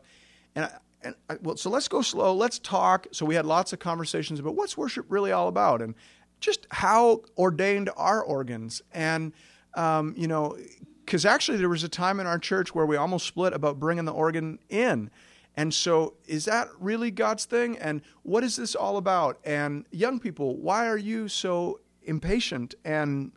[0.55, 2.33] And and I, well, so let's go slow.
[2.33, 3.07] Let's talk.
[3.11, 5.95] So we had lots of conversations about what's worship really all about, and
[6.39, 9.33] just how ordained are organs, and
[9.73, 10.57] um, you know,
[11.03, 14.05] because actually there was a time in our church where we almost split about bringing
[14.05, 15.11] the organ in.
[15.57, 17.77] And so, is that really God's thing?
[17.79, 19.39] And what is this all about?
[19.43, 23.31] And young people, why are you so impatient and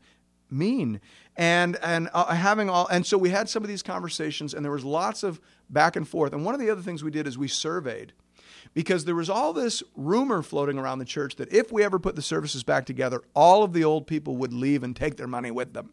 [0.51, 1.01] mean?
[1.37, 4.73] And and uh, having all, and so we had some of these conversations, and there
[4.73, 5.41] was lots of
[5.71, 6.33] back and forth.
[6.33, 8.13] And one of the other things we did is we surveyed
[8.75, 12.17] because there was all this rumor floating around the church that if we ever put
[12.17, 15.51] the services back together, all of the old people would leave and take their money
[15.51, 15.93] with them.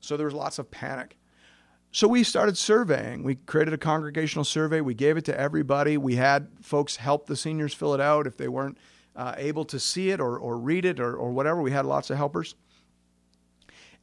[0.00, 1.16] So there was lots of panic.
[1.92, 3.22] So we started surveying.
[3.22, 4.80] We created a congregational survey.
[4.80, 5.96] We gave it to everybody.
[5.96, 8.76] We had folks help the seniors fill it out if they weren't
[9.16, 11.62] uh, able to see it or, or read it or, or whatever.
[11.62, 12.54] We had lots of helpers.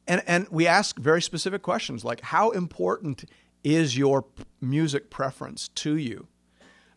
[0.06, 3.24] And, and we asked very specific questions like how important
[3.62, 4.26] is your
[4.60, 6.26] music preference to you?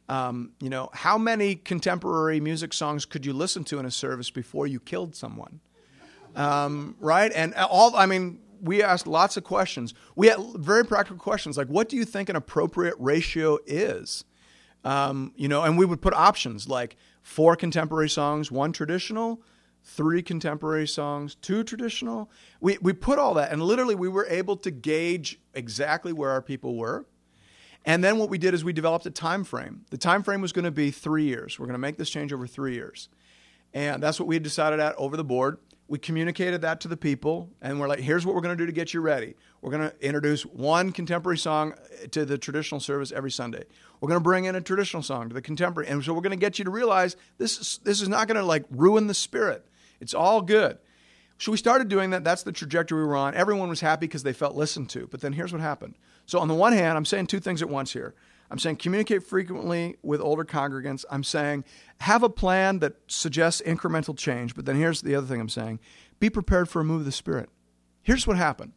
[0.10, 4.30] Um, you know, how many contemporary music songs could you listen to in a service
[4.30, 5.60] before you killed someone?
[6.36, 7.32] Um, right?
[7.34, 9.94] And all, I mean, we asked lots of questions.
[10.16, 14.24] We had very practical questions like, what do you think an appropriate ratio is?
[14.84, 16.96] Um, you know, and we would put options like
[17.28, 19.42] four contemporary songs, one traditional,
[19.84, 22.32] three contemporary songs, two traditional.
[22.62, 26.42] We, we put all that, and literally we were able to gauge exactly where our
[26.42, 27.06] people were.
[27.84, 29.86] And then what we did is we developed a time frame.
[29.90, 31.60] The time frame was going to be three years.
[31.60, 33.10] We're going to make this change over three years.
[33.74, 35.58] And that's what we had decided at over the board.
[35.90, 38.68] We communicated that to the people, and we're like, here's what we're going to do
[38.68, 39.36] to get you ready.
[39.62, 43.64] We're going to introduce one contemporary song eh, to the traditional service every Sunday.
[44.00, 45.90] We're going to bring in a traditional song to the contemporary.
[45.90, 48.38] And so we're going to get you to realize this is, this is not going
[48.38, 49.66] to like ruin the spirit.
[50.00, 50.78] It's all good.
[51.40, 52.24] So we started doing that.
[52.24, 53.36] That's the trajectory we were on.
[53.36, 55.08] Everyone was happy because they felt listened to.
[55.08, 55.96] But then here's what happened.
[56.26, 58.16] So, on the one hand, I'm saying two things at once here.
[58.50, 61.06] I'm saying communicate frequently with older congregants.
[61.12, 61.64] I'm saying
[62.00, 64.56] have a plan that suggests incremental change.
[64.56, 65.80] But then here's the other thing I'm saying
[66.20, 67.50] be prepared for a move of the Spirit.
[68.02, 68.74] Here's what happened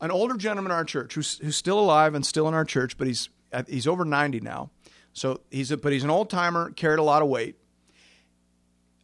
[0.00, 2.96] an older gentleman in our church who's, who's still alive and still in our church,
[2.96, 3.28] but he's,
[3.68, 4.70] he's over 90 now.
[5.12, 7.56] So he's a, but he's an old timer, carried a lot of weight.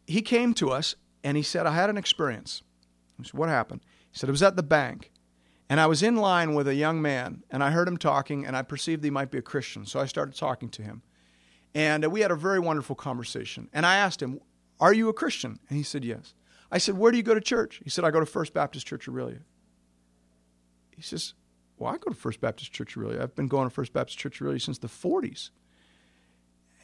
[0.05, 2.63] He came to us and he said, I had an experience.
[3.23, 3.81] Said, What happened?
[4.11, 5.11] He said, I was at the bank
[5.69, 8.57] and I was in line with a young man and I heard him talking and
[8.57, 9.85] I perceived he might be a Christian.
[9.85, 11.01] So I started talking to him.
[11.73, 13.69] And we had a very wonderful conversation.
[13.71, 14.41] And I asked him,
[14.79, 15.59] Are you a Christian?
[15.69, 16.33] And he said, Yes.
[16.71, 17.79] I said, Where do you go to church?
[17.83, 19.39] He said, I go to First Baptist Church Orillia.
[20.95, 21.33] He says,
[21.77, 23.21] Well, I go to First Baptist Church Orillia.
[23.21, 25.49] I've been going to First Baptist Church Orillia since the 40s.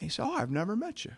[0.00, 1.12] he said, Oh, I've never met you.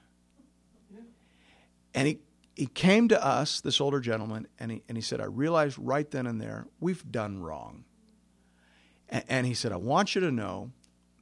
[1.94, 2.20] And he
[2.60, 6.10] he came to us, this older gentleman, and he, and he said, I realized right
[6.10, 7.84] then and there, we've done wrong.
[9.08, 10.70] And, and he said, I want you to know,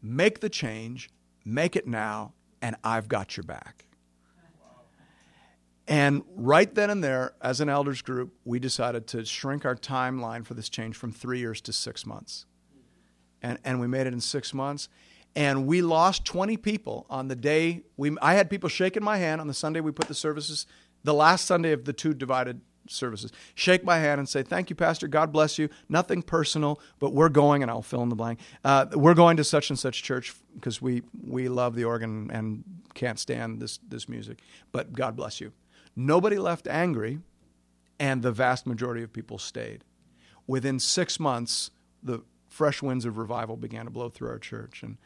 [0.03, 1.11] make the change,
[1.45, 3.87] make it now, and I've got your back.
[5.89, 10.45] And right then and there, as an elders group, we decided to shrink our timeline
[10.45, 12.45] for this change from three years to six months.
[13.43, 14.91] And, and we made it in six months.
[15.35, 19.41] And we lost 20 people on the day we, I had people shaking my hand
[19.41, 20.67] on the Sunday we put the services
[21.05, 23.31] the last Sunday of the two divided services.
[23.55, 25.09] Shake my hand and say, Thank you, Pastor.
[25.09, 25.69] God bless you.
[25.89, 28.41] Nothing personal, but we're going, and I'll fill in the blank.
[28.65, 32.65] Uh, we're going to such and such church because we, we love the organ and
[32.95, 34.41] can't stand this, this music.
[34.73, 35.53] But God bless you.
[36.01, 37.19] Nobody left angry,
[37.99, 39.83] and the vast majority of people stayed.
[40.47, 41.73] Within six months,
[42.05, 44.85] the fresh winds of revival began to blow through our church.
[44.85, 44.97] And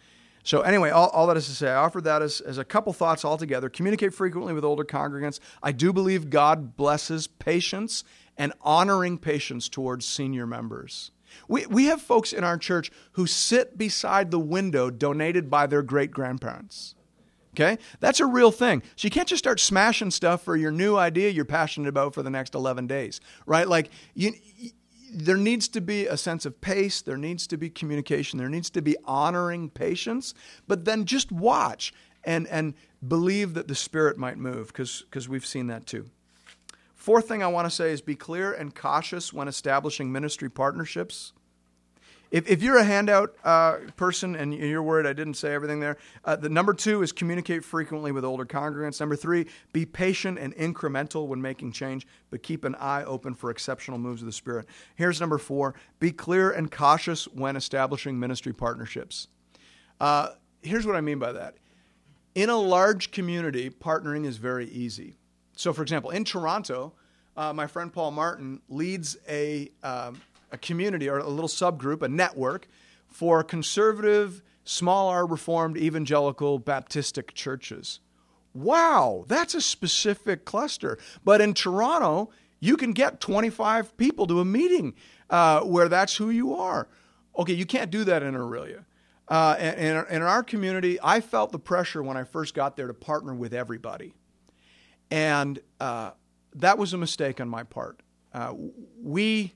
[0.43, 2.93] so, anyway, all, all, that is to say, I offered that as, as a couple
[2.93, 3.71] thoughts altogether.
[3.71, 5.41] Communicate frequently with older congregants.
[5.63, 8.05] I do believe God blesses patience
[8.37, 11.11] and honoring patience towards senior members.
[11.49, 15.83] We, we have folks in our church who sit beside the window donated by their
[15.83, 16.97] great grandparents.
[17.55, 17.79] Okay?
[18.01, 18.83] That's a real thing.
[18.97, 22.23] So you can't just start smashing stuff for your new idea you're passionate about for
[22.23, 23.69] the next 11 days, right?
[23.69, 24.33] Like you
[25.15, 28.71] there needs to be a sense of pace, there needs to be communication, there needs
[28.71, 30.33] to be honoring patience,
[30.67, 31.93] but then just watch
[32.25, 32.75] and and
[33.07, 36.09] believe that the spirit might move because we've seen that too.
[36.95, 41.33] Fourth thing I want to say is be clear and cautious when establishing ministry partnerships.
[42.33, 45.99] If, if you're a handout uh, person and you're worried I didn't say everything there,
[46.25, 48.99] uh, the number two is communicate frequently with older congregants.
[49.01, 53.51] Number three, be patient and incremental when making change, but keep an eye open for
[53.51, 54.67] exceptional moves of the Spirit.
[54.95, 59.29] Here's number four be clear and cautious when establishing ministry partnerships.
[60.01, 60.31] Uh,
[60.63, 61.57] here's what I mean by that.
[62.35, 65.19] In a large community, partnering is very easy.
[65.55, 66.95] So, for example, in Toronto,
[67.37, 70.19] uh, my friend Paul Martin leads a um,
[70.53, 72.69] a community or a little subgroup, a network
[73.09, 78.01] for conservative, small R Reformed evangelical Baptistic churches.
[78.55, 80.99] Wow, that's a specific cluster.
[81.25, 82.31] But in Toronto,
[82.61, 84.95] you can get 25 people to a meeting
[85.31, 86.89] uh, where that's who you are.
[87.37, 88.85] Okay, you can't do that in Orillia.
[89.29, 92.95] Uh, in, in our community, I felt the pressure when I first got there to
[92.95, 94.13] partner with everybody.
[95.11, 96.11] And uh,
[96.57, 98.01] that was a mistake on my part.
[98.35, 98.53] Uh,
[99.01, 99.55] we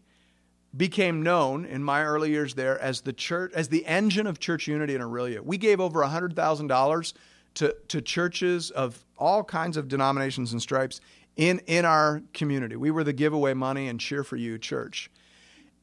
[0.77, 4.67] became known in my early years there as the church as the engine of church
[4.67, 5.41] unity in Orillia.
[5.41, 7.13] We gave over $100,000
[7.55, 11.01] to to churches of all kinds of denominations and stripes
[11.37, 12.77] in in our community.
[12.77, 15.11] We were the giveaway money and cheer for you church.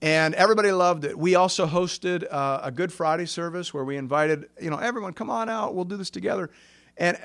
[0.02, 1.18] And everybody loved it.
[1.18, 5.30] We also hosted uh, a Good Friday service where we invited, you know, everyone come
[5.30, 6.50] on out, we'll do this together.
[6.98, 7.18] And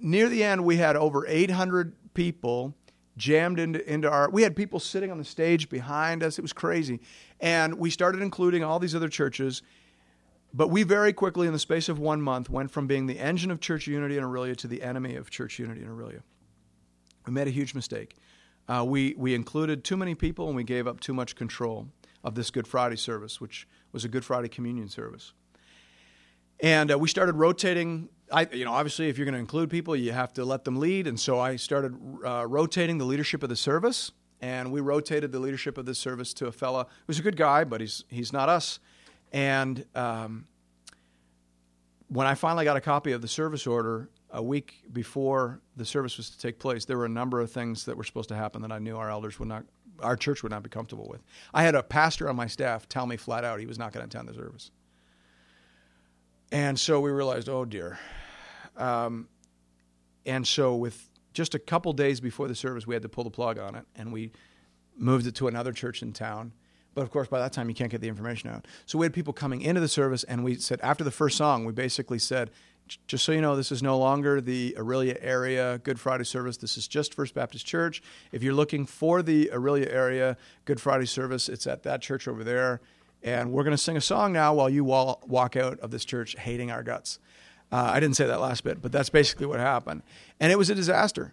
[0.00, 2.74] near the end we had over 800 people
[3.16, 6.38] jammed into, into our we had people sitting on the stage behind us.
[6.38, 7.00] It was crazy.
[7.40, 9.62] And we started including all these other churches
[10.54, 13.50] but we very quickly in the space of one month went from being the engine
[13.50, 16.20] of church unity in Orillia to the enemy of church unity in Orillia
[17.26, 18.16] we made a huge mistake.
[18.68, 21.88] Uh, we, we included too many people and we gave up too much control
[22.24, 25.32] of this good friday service which was a good friday communion service.
[26.60, 29.94] And uh, we started rotating I, you know, obviously, if you're going to include people,
[29.94, 31.06] you have to let them lead.
[31.06, 34.10] And so I started uh, rotating the leadership of the service,
[34.40, 37.64] and we rotated the leadership of the service to a fella who's a good guy,
[37.64, 38.80] but he's he's not us.
[39.32, 40.46] And um,
[42.08, 46.16] when I finally got a copy of the service order a week before the service
[46.16, 48.62] was to take place, there were a number of things that were supposed to happen
[48.62, 49.64] that I knew our elders would not,
[50.00, 51.22] our church would not be comfortable with.
[51.54, 54.06] I had a pastor on my staff tell me flat out he was not going
[54.06, 54.70] to attend the service.
[56.50, 57.98] And so we realized, oh dear,
[58.76, 59.28] um,
[60.24, 63.30] and so, with just a couple days before the service, we had to pull the
[63.30, 64.32] plug on it, and we
[64.96, 66.52] moved it to another church in town.
[66.94, 68.66] But of course, by that time, you can't get the information out.
[68.84, 71.64] So we had people coming into the service, and we said after the first song,
[71.64, 72.50] we basically said,
[73.06, 76.56] just so you know, this is no longer the Orillia area Good Friday service.
[76.58, 78.02] This is just First Baptist Church.
[78.32, 82.44] If you're looking for the Orillia area Good Friday service, it's at that church over
[82.44, 82.80] there.
[83.22, 86.34] And we're going to sing a song now while you walk out of this church
[86.36, 87.20] hating our guts.
[87.72, 90.02] Uh, I didn't say that last bit, but that's basically what happened.
[90.38, 91.32] And it was a disaster.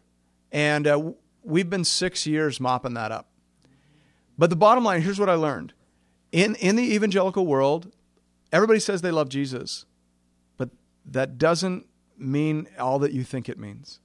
[0.53, 1.11] And uh,
[1.43, 3.27] we've been six years mopping that up.
[4.37, 5.73] But the bottom line here's what I learned.
[6.31, 7.91] In, in the evangelical world,
[8.53, 9.85] everybody says they love Jesus,
[10.55, 10.69] but
[11.05, 11.87] that doesn't
[12.17, 13.99] mean all that you think it means.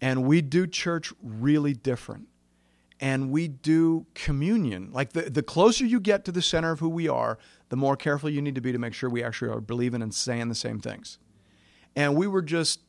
[0.00, 2.28] And we do church really different.
[3.00, 4.90] And we do communion.
[4.92, 7.96] Like the, the closer you get to the center of who we are, the more
[7.96, 10.54] careful you need to be to make sure we actually are believing and saying the
[10.54, 11.18] same things
[11.96, 12.80] and we were just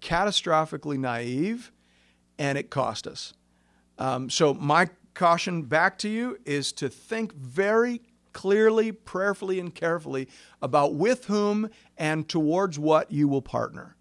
[0.00, 1.72] catastrophically naive,
[2.38, 3.34] and it cost us.
[3.98, 8.02] Um, so my caution back to you is to think very
[8.32, 10.28] clearly, prayerfully, and carefully
[10.60, 13.96] about with whom and towards what you will partner.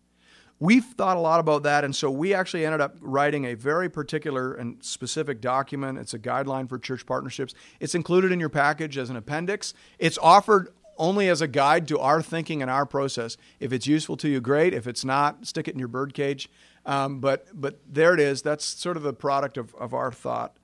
[0.59, 3.89] We've thought a lot about that, and so we actually ended up writing a very
[3.89, 5.97] particular and specific document.
[5.97, 7.53] It's a guideline for church partnerships.
[7.79, 9.73] It's included in your package as an appendix.
[9.99, 10.69] It's offered
[11.03, 13.35] only as a guide to our thinking and our process.
[13.59, 14.73] If it's useful to you, great.
[14.73, 16.49] If it's not, stick it in your bird cage.
[16.85, 18.41] Um, but but there it is.
[18.41, 20.55] That's sort of the product of, of our thought.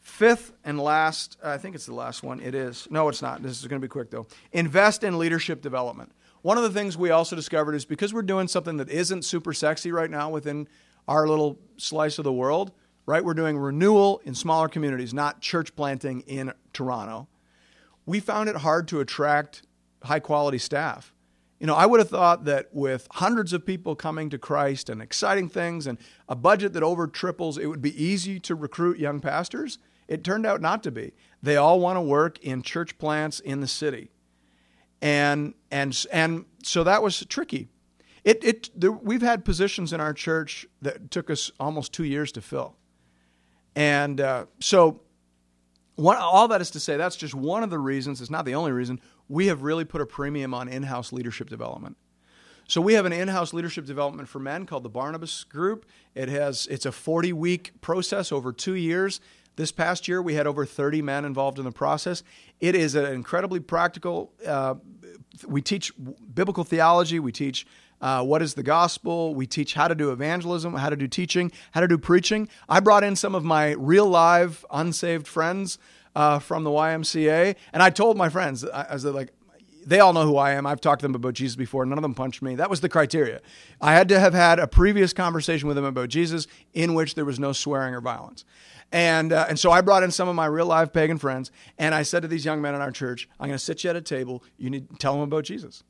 [0.00, 2.40] Fifth and last, I think it's the last one.
[2.40, 2.88] It is.
[2.90, 3.42] No, it's not.
[3.42, 4.26] This is going to be quick though.
[4.52, 6.10] Invest in leadership development.
[6.40, 9.52] One of the things we also discovered is because we're doing something that isn't super
[9.52, 10.66] sexy right now within
[11.08, 12.72] our little slice of the world,
[13.04, 13.22] right?
[13.22, 17.28] We're doing renewal in smaller communities, not church planting in Toronto
[18.06, 19.62] we found it hard to attract
[20.02, 21.12] high quality staff.
[21.60, 25.00] You know, I would have thought that with hundreds of people coming to Christ and
[25.00, 25.98] exciting things and
[26.28, 29.78] a budget that over triples, it would be easy to recruit young pastors.
[30.06, 31.12] It turned out not to be.
[31.42, 34.10] They all want to work in church plants in the city.
[35.00, 37.68] And and and so that was tricky.
[38.24, 42.32] it, it there, we've had positions in our church that took us almost two years
[42.32, 42.76] to fill.
[43.76, 45.00] And uh, so,
[45.96, 48.54] one, all that is to say, that's just one of the reasons, it's not the
[48.54, 51.96] only reason, we have really put a premium on in house leadership development.
[52.66, 55.84] So we have an in-house leadership development for men called the Barnabas Group.
[56.14, 59.20] It has it's a 40-week process over 2 years.
[59.56, 62.24] This past year, we had over 30 men involved in the process.
[62.60, 64.32] It is an incredibly practical.
[64.44, 64.76] Uh,
[65.46, 65.92] we teach
[66.34, 67.20] biblical theology.
[67.20, 67.66] We teach
[68.04, 69.34] uh, what is the gospel.
[69.34, 72.50] We teach how to do evangelism, how to do teaching, how to do preaching.
[72.68, 75.78] I brought in some of my real live unsaved friends
[76.14, 79.32] uh, from the YMCA, and I told my friends, I, I was like,
[79.86, 80.66] they all know who I am.
[80.66, 81.86] I've talked to them about Jesus before.
[81.86, 82.56] None of them punched me.
[82.56, 83.40] That was the criteria.
[83.80, 87.24] I had to have had a previous conversation with them about Jesus in which there
[87.24, 88.44] was no swearing or violence.
[88.92, 91.94] And, uh, and so I brought in some of my real live pagan friends, and
[91.94, 93.96] I said to these young men in our church, I'm going to sit you at
[93.96, 94.44] a table.
[94.58, 95.84] You need to tell them about Jesus.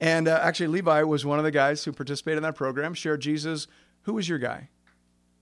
[0.00, 3.20] And uh, actually, Levi was one of the guys who participated in that program, shared
[3.20, 3.66] Jesus.
[4.02, 4.68] Who was your guy?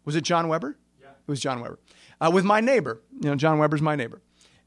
[0.05, 0.79] Was it John Weber?
[1.01, 1.09] Yeah.
[1.09, 1.79] It was John Weber.
[2.21, 3.01] Uh, with my neighbor.
[3.21, 4.21] You know, John Weber's my neighbor.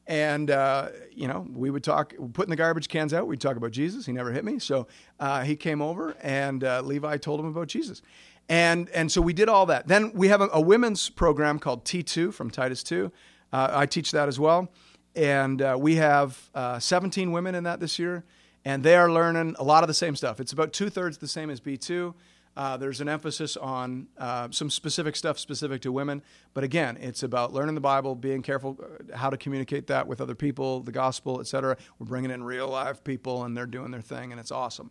[0.06, 3.72] And, uh, you know, we would talk, putting the garbage cans out, we'd talk about
[3.72, 4.06] Jesus.
[4.06, 4.58] He never hit me.
[4.60, 4.86] So
[5.18, 8.02] uh, he came over, and uh, Levi told him about Jesus.
[8.48, 9.88] And, and so we did all that.
[9.88, 13.10] Then we have a, a women's program called T2 from Titus 2.
[13.52, 14.70] Uh, I teach that as well.
[15.16, 18.24] And uh, we have uh, 17 women in that this year,
[18.66, 20.40] and they are learning a lot of the same stuff.
[20.40, 22.12] It's about two thirds the same as B2.
[22.56, 26.20] Uh, there's an emphasis on uh, some specific stuff specific to women,
[26.52, 30.20] but again, it's about learning the Bible, being careful uh, how to communicate that with
[30.20, 31.76] other people, the gospel, etc.
[32.00, 34.90] We're bringing in real live people, and they're doing their thing, and it's awesome.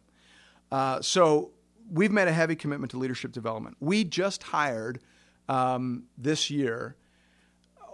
[0.71, 1.51] Uh, so
[1.91, 3.76] we've made a heavy commitment to leadership development.
[3.82, 5.01] We just hired
[5.49, 6.95] um, this year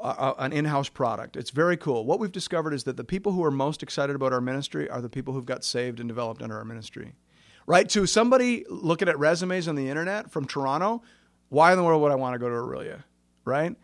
[0.03, 1.35] an in-house product.
[1.37, 2.05] It's very cool.
[2.05, 5.01] What we've discovered is that the people who are most excited about our ministry are
[5.01, 7.13] the people who've got saved and developed under our ministry
[7.65, 7.87] right?
[7.89, 11.01] To somebody looking at resumes on the internet from Toronto,
[11.49, 13.03] why in the world would I want to go to Orillia,
[13.45, 13.75] right?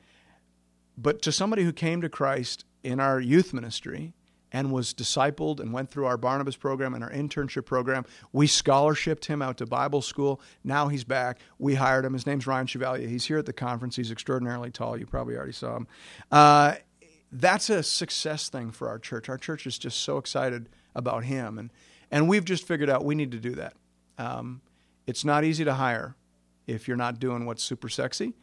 [0.97, 4.13] But to somebody who came to Christ in our youth ministry
[4.51, 9.25] and was discipled and went through our Barnabas program and our internship program, we scholarshiped
[9.25, 10.41] him out to Bible school.
[10.63, 11.39] Now he's back.
[11.59, 12.13] We hired him.
[12.13, 13.07] His name's Ryan Chevalier.
[13.07, 13.95] He's here at the conference.
[13.95, 14.97] He's extraordinarily tall.
[14.97, 15.87] You probably already saw him.
[16.31, 16.75] Uh,
[17.31, 19.27] that's a success thing for our church.
[19.27, 21.57] Our church is just so excited about him.
[21.57, 21.71] And
[22.09, 23.73] and we've just figured out we need to do that.
[24.17, 24.61] Um,
[25.05, 26.15] it's not easy to hire
[26.65, 28.33] if you're not doing what's super sexy.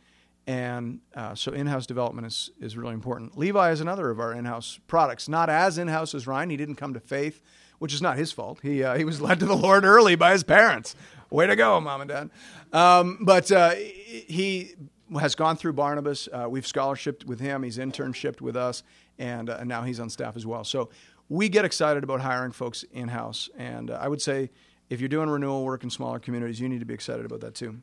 [0.46, 3.38] And uh, so in house development is, is really important.
[3.38, 6.50] Levi is another of our in house products, not as in house as Ryan.
[6.50, 7.40] He didn't come to faith,
[7.78, 8.58] which is not his fault.
[8.62, 10.94] He, uh, he was led to the Lord early by his parents.
[11.30, 12.30] Way to go, mom and dad.
[12.72, 14.74] Um, but uh, he
[15.18, 16.28] has gone through Barnabas.
[16.30, 18.82] Uh, we've scholarshiped with him, he's internshipped with us,
[19.18, 20.64] and, uh, and now he's on staff as well.
[20.64, 20.90] So
[21.28, 23.48] we get excited about hiring folks in house.
[23.56, 24.50] And uh, I would say
[24.90, 27.54] if you're doing renewal work in smaller communities, you need to be excited about that
[27.54, 27.80] too.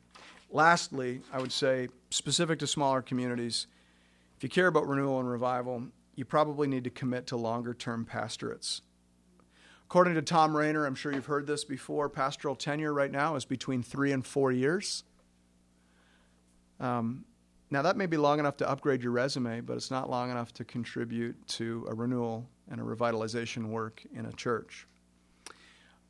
[0.52, 3.66] Lastly, I would say specific to smaller communities,
[4.36, 5.84] if you care about renewal and revival,
[6.14, 8.82] you probably need to commit to longer term pastorates.
[9.86, 13.46] According to Thom Rainer, I'm sure you've heard this before, pastoral tenure right now is
[13.46, 15.04] between three and four years.
[16.80, 17.24] Um,
[17.70, 20.52] now, that may be long enough to upgrade your resume, but it's not long enough
[20.54, 24.86] to contribute to a renewal and a revitalization work in a church.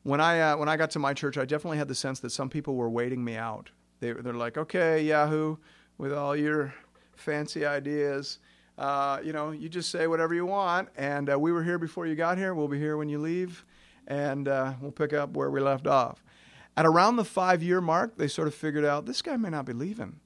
[0.02, 2.30] When I, uh, when I got to my church, I definitely had the sense that
[2.30, 3.70] some people were waiting me out.
[4.02, 5.56] They, they're like, okay, Yahoo,
[5.96, 6.74] with all your
[7.14, 8.40] fancy ideas,
[8.76, 10.88] uh, you know, you just say whatever you want.
[10.96, 12.52] And uh, we were here before you got here.
[12.52, 13.64] We'll be here when you leave.
[14.08, 16.24] And uh, we'll pick up where we left off.
[16.76, 19.66] At around the five year mark, they sort of figured out this guy may not
[19.66, 20.18] be leaving.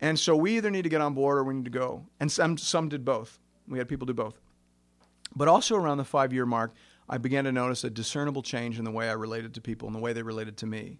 [0.00, 2.04] And so we either need to get on board or we need to go.
[2.18, 3.38] And some, some did both.
[3.68, 4.40] We had people do both.
[5.36, 6.74] But also around the five year mark,
[7.08, 9.94] I began to notice a discernible change in the way I related to people and
[9.94, 10.98] the way they related to me.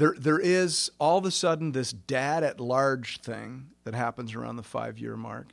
[0.00, 4.56] There, there is all of a sudden this dad at large thing that happens around
[4.56, 5.48] the five year mark,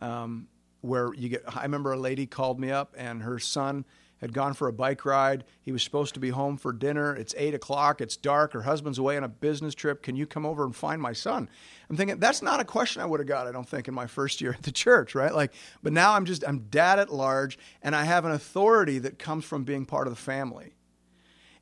[0.00, 0.48] um,
[0.80, 1.44] where you get.
[1.46, 3.84] I remember a lady called me up and her son
[4.22, 5.44] had gone for a bike ride.
[5.60, 7.14] He was supposed to be home for dinner.
[7.14, 8.00] It's eight o'clock.
[8.00, 8.54] It's dark.
[8.54, 10.02] Her husband's away on a business trip.
[10.02, 11.46] Can you come over and find my son?
[11.90, 13.46] I'm thinking that's not a question I would have got.
[13.46, 15.34] I don't think in my first year at the church, right?
[15.34, 15.52] Like,
[15.82, 19.44] but now I'm just I'm dad at large, and I have an authority that comes
[19.44, 20.72] from being part of the family,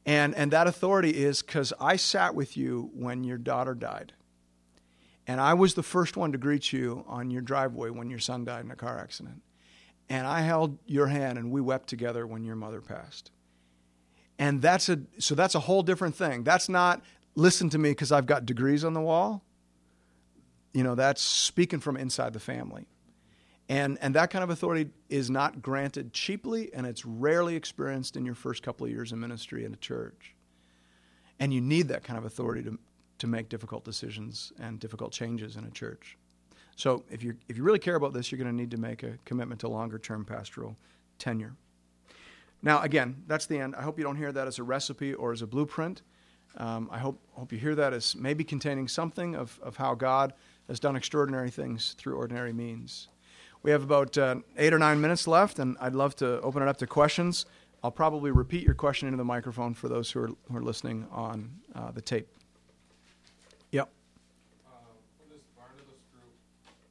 [0.06, 4.12] and and that authority is because I sat with you when your daughter died.
[5.26, 8.44] And I was the first one to greet you on your driveway when your son
[8.44, 9.40] died in a car accident
[10.08, 13.30] and I held your hand and we wept together when your mother passed.
[14.38, 16.42] And that's a so that's a whole different thing.
[16.42, 17.02] That's not
[17.34, 19.42] listen to me because I've got degrees on the wall.
[20.72, 22.86] You know, that's speaking from inside the family.
[23.68, 28.26] And and that kind of authority is not granted cheaply and it's rarely experienced in
[28.26, 30.34] your first couple of years in ministry in a church.
[31.40, 32.78] And you need that kind of authority to,
[33.18, 36.16] to make difficult decisions and difficult changes in a church.
[36.76, 39.02] So if you if you really care about this, you're going to need to make
[39.02, 40.76] a commitment to longer term pastoral
[41.18, 41.54] tenure.
[42.62, 43.74] Now, again, that's the end.
[43.76, 46.02] I hope you don't hear that as a recipe or as a blueprint.
[46.56, 50.34] Um, I hope hope you hear that as maybe containing something of, of how God
[50.68, 53.08] has done extraordinary things through ordinary means.
[53.64, 56.68] We have about uh, eight or nine minutes left, and I'd love to open it
[56.68, 57.46] up to questions.
[57.82, 61.06] I'll probably repeat your question into the microphone for those who are, who are listening
[61.10, 62.28] on uh, the tape.
[63.72, 63.88] Yep.
[64.66, 64.70] Uh,
[65.18, 66.34] for this Barnabas group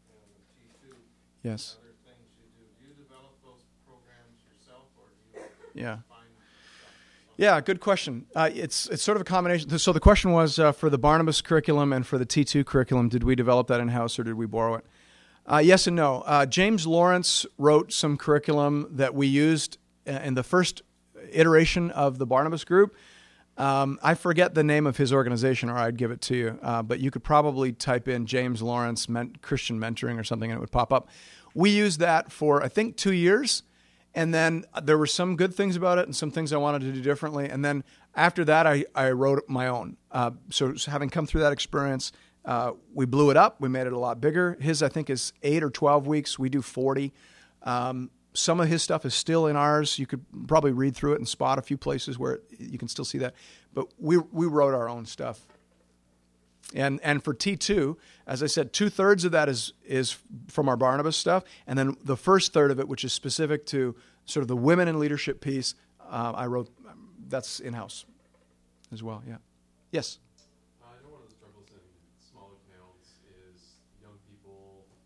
[0.10, 0.96] and the T2,
[1.44, 1.78] Yes.
[1.80, 5.46] other things you do, do you develop those programs yourself or do
[5.76, 5.98] you Yeah.
[7.38, 8.26] Yeah, good question.
[8.36, 9.78] Uh, it's it's sort of a combination.
[9.78, 13.24] So the question was uh, for the Barnabas curriculum and for the T2 curriculum, did
[13.24, 14.86] we develop that in house or did we borrow it?
[15.46, 16.22] Uh, yes and no.
[16.22, 20.82] Uh, James Lawrence wrote some curriculum that we used in the first
[21.32, 22.96] iteration of the Barnabas group.
[23.58, 26.60] Um, I forget the name of his organization, or I'd give it to you.
[26.62, 30.58] Uh, but you could probably type in James Lawrence men- Christian Mentoring or something, and
[30.58, 31.10] it would pop up.
[31.54, 33.64] We used that for I think two years,
[34.16, 36.92] and then there were some good things about it and some things I wanted to
[36.94, 37.48] do differently.
[37.48, 37.84] And then
[38.16, 39.98] after that, I, I wrote my own.
[40.12, 42.12] Uh, so having come through that experience,
[42.46, 43.60] uh, we blew it up.
[43.62, 44.58] We made it a lot bigger.
[44.60, 46.38] His, I think, is eight or 12 weeks.
[46.38, 47.14] We do 40.
[47.64, 49.98] Um, some of his stuff is still in ours.
[50.00, 53.06] You could probably read through it and spot a few places where you can still
[53.06, 53.36] see that.
[53.74, 55.46] But we, we wrote our own stuff.
[56.74, 60.18] And and for T two, as I said, two thirds of that is is
[60.48, 63.96] from our Barnabas stuff, and then the first third of it, which is specific to
[64.26, 65.76] sort of the women in leadership piece,
[66.10, 66.70] uh, I wrote.
[67.28, 68.06] That's in house,
[68.92, 69.22] as well.
[69.28, 69.38] Yeah.
[69.92, 70.18] Yes.
[70.82, 71.82] Uh, I know one of the struggles in
[72.32, 73.62] smaller towns is
[74.02, 74.54] young people Yeah.
[74.54, 75.03] go to school and don't want to come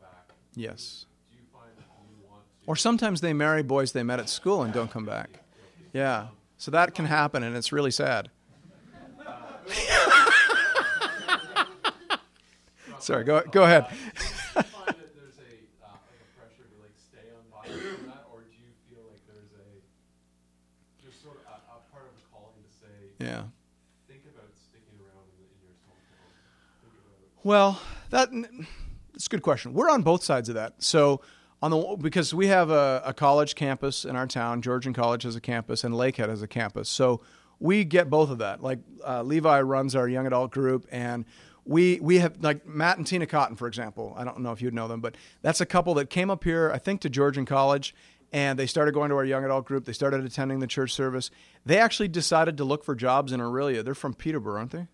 [0.00, 0.32] back.
[0.54, 1.06] Yes.
[1.30, 2.50] Do you find that you want to?
[2.66, 5.40] Or sometimes they marry boys they met at school and don't come back.
[5.92, 6.28] Yeah.
[6.58, 8.30] So that can happen, and it's really sad.
[13.00, 13.24] Sorry.
[13.24, 13.86] Go go ahead.
[13.90, 17.74] Do you find that there's a, uh, like a pressure to like stay on body
[18.30, 19.66] or do you feel like there's a
[21.02, 23.50] there's sort of a, a part of a calling to say Yeah.
[27.44, 27.80] Well,
[28.10, 28.30] that
[29.12, 29.74] that's a good question.
[29.74, 30.74] We're on both sides of that.
[30.78, 31.20] So
[31.60, 35.36] on the because we have a, a college campus in our town, Georgian College has
[35.36, 36.88] a campus, and Lakehead has a campus.
[36.88, 37.20] So
[37.58, 38.62] we get both of that.
[38.62, 41.24] Like uh, Levi runs our young adult group, and
[41.64, 44.14] we we have like Matt and Tina Cotton, for example.
[44.16, 46.70] I don't know if you'd know them, but that's a couple that came up here,
[46.72, 47.94] I think, to Georgian College.
[48.34, 49.84] And they started going to our young adult group.
[49.84, 51.30] They started attending the church service.
[51.66, 53.84] They actually decided to look for jobs in Orillia.
[53.84, 54.86] They're from Peterborough, aren't they?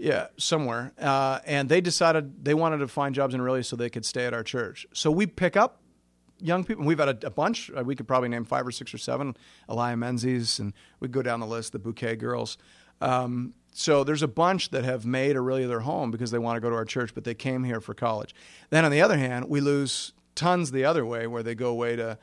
[0.00, 0.92] Yeah, somewhere.
[0.98, 4.24] Uh, and they decided they wanted to find jobs in Orillia so they could stay
[4.24, 4.86] at our church.
[4.94, 5.82] So we pick up
[6.38, 6.86] young people.
[6.86, 7.70] We've had a, a bunch.
[7.76, 9.36] Uh, we could probably name five or six or seven.
[9.68, 11.72] Elia Menzies, and we go down the list.
[11.72, 12.56] The Bouquet Girls.
[13.02, 16.60] Um, so there's a bunch that have made Orillia their home because they want to
[16.60, 18.34] go to our church, but they came here for college.
[18.70, 21.96] Then on the other hand, we lose tons the other way where they go away
[21.96, 22.16] to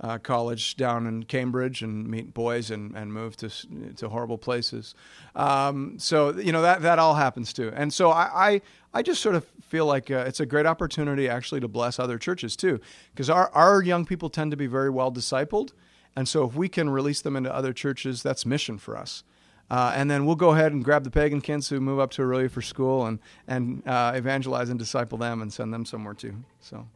[0.00, 3.48] uh, college down in Cambridge and meet boys and, and move to
[3.96, 4.94] to horrible places.
[5.34, 7.72] Um, so you know that that all happens too.
[7.74, 8.60] And so I I,
[8.92, 12.18] I just sort of feel like uh, it's a great opportunity actually to bless other
[12.18, 12.80] churches too,
[13.12, 15.72] because our our young people tend to be very well discipled,
[16.16, 19.24] and so if we can release them into other churches, that's mission for us.
[19.70, 22.22] Uh, and then we'll go ahead and grab the pagan kids who move up to
[22.22, 26.34] Orillia for school and and uh, evangelize and disciple them and send them somewhere too.
[26.60, 26.86] So,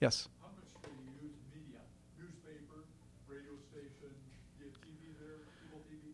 [0.00, 0.28] yes.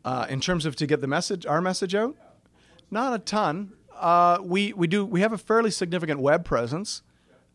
[0.04, 2.16] Uh, in terms of to get the message, our message out,
[2.90, 3.72] not a ton.
[3.94, 7.02] Uh, we we do we have a fairly significant web presence.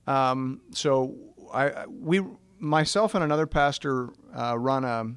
[0.05, 1.15] Um, so
[1.53, 2.21] I we
[2.57, 5.13] myself and another pastor uh, run a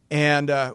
[0.10, 0.74] And uh,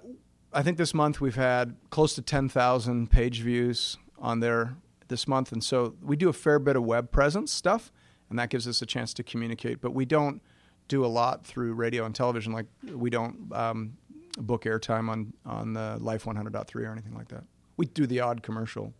[0.52, 4.76] I think this month we've had close to 10,000 page views on there
[5.08, 5.52] this month.
[5.52, 7.92] And so we do a fair bit of web presence stuff,
[8.28, 9.80] and that gives us a chance to communicate.
[9.80, 10.42] But we don't
[10.88, 12.52] do a lot through radio and television.
[12.52, 13.96] Like we don't um,
[14.38, 17.44] book airtime on, on the Life 100.3 or anything like that.
[17.76, 18.92] We do the odd commercial.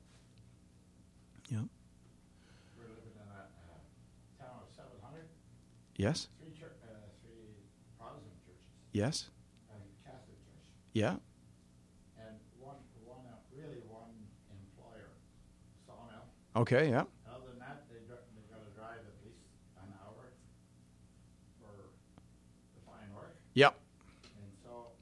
[1.48, 1.58] Yeah.
[2.78, 3.20] We're living in
[16.56, 17.04] Okay, yeah.
[17.30, 18.08] Other than that, they they've
[18.50, 19.38] got to drive at least
[19.82, 20.34] an hour
[21.60, 23.36] for the fine work.
[23.54, 23.78] Yep.
[24.24, 24.92] And so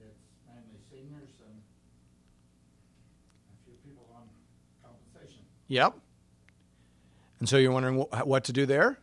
[0.00, 1.56] it's mainly seniors and
[3.48, 4.28] a few people on
[4.82, 5.40] compensation.
[5.68, 5.94] Yep.
[7.40, 8.98] And so you're wondering wh- what to do there?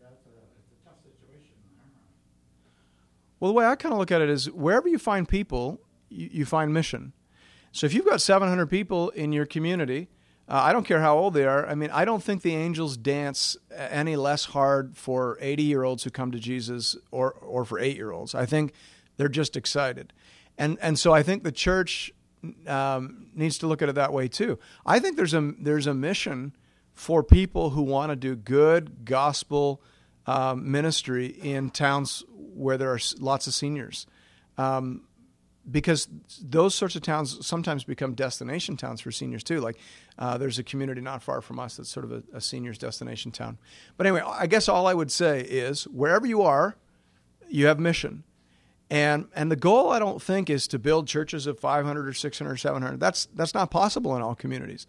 [0.00, 1.54] That's a, tough situation.
[3.40, 6.28] Well, the way I kind of look at it is wherever you find people, you,
[6.32, 7.12] you find mission.
[7.72, 10.08] So if you've got 700 people in your community,
[10.48, 11.66] uh, I don't care how old they are.
[11.66, 16.04] I mean, I don't think the angels dance any less hard for 80 year olds
[16.04, 18.34] who come to Jesus or, or for eight year olds.
[18.34, 18.72] I think
[19.16, 20.12] they're just excited.
[20.56, 22.12] And, and so I think the church
[22.66, 24.58] um, needs to look at it that way too.
[24.84, 26.54] I think there's a, there's a mission
[26.92, 29.82] for people who want to do good gospel
[30.26, 34.06] um, ministry in towns where there are lots of seniors.
[34.58, 35.02] Um,
[35.70, 36.08] because
[36.40, 39.60] those sorts of towns sometimes become destination towns for seniors too.
[39.60, 39.76] Like
[40.18, 43.32] uh, there's a community not far from us that's sort of a, a seniors destination
[43.32, 43.58] town.
[43.96, 46.76] But anyway, I guess all I would say is wherever you are,
[47.48, 48.24] you have mission.
[48.88, 52.50] And and the goal I don't think is to build churches of 500 or 600
[52.50, 53.00] or 700.
[53.00, 54.86] That's that's not possible in all communities.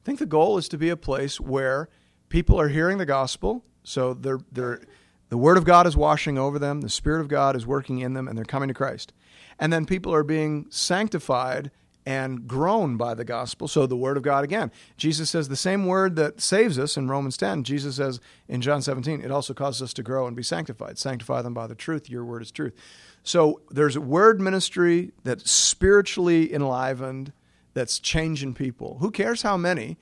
[0.00, 1.88] I think the goal is to be a place where
[2.30, 4.80] people are hearing the gospel, so they're they're
[5.28, 8.14] the word of God is washing over them, the spirit of God is working in
[8.14, 9.12] them and they're coming to Christ.
[9.58, 11.70] And then people are being sanctified
[12.06, 13.66] and grown by the gospel.
[13.66, 14.70] So the word of God again.
[14.96, 17.64] Jesus says the same word that saves us in Romans 10.
[17.64, 20.98] Jesus says in John 17, it also causes us to grow and be sanctified.
[20.98, 22.10] Sanctify them by the truth.
[22.10, 22.74] Your word is truth.
[23.22, 27.32] So there's a word ministry that's spiritually enlivened,
[27.72, 28.98] that's changing people.
[29.00, 29.96] Who cares how many?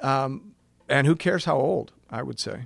[0.00, 0.54] Um,
[0.88, 2.64] and who cares how old, I would say.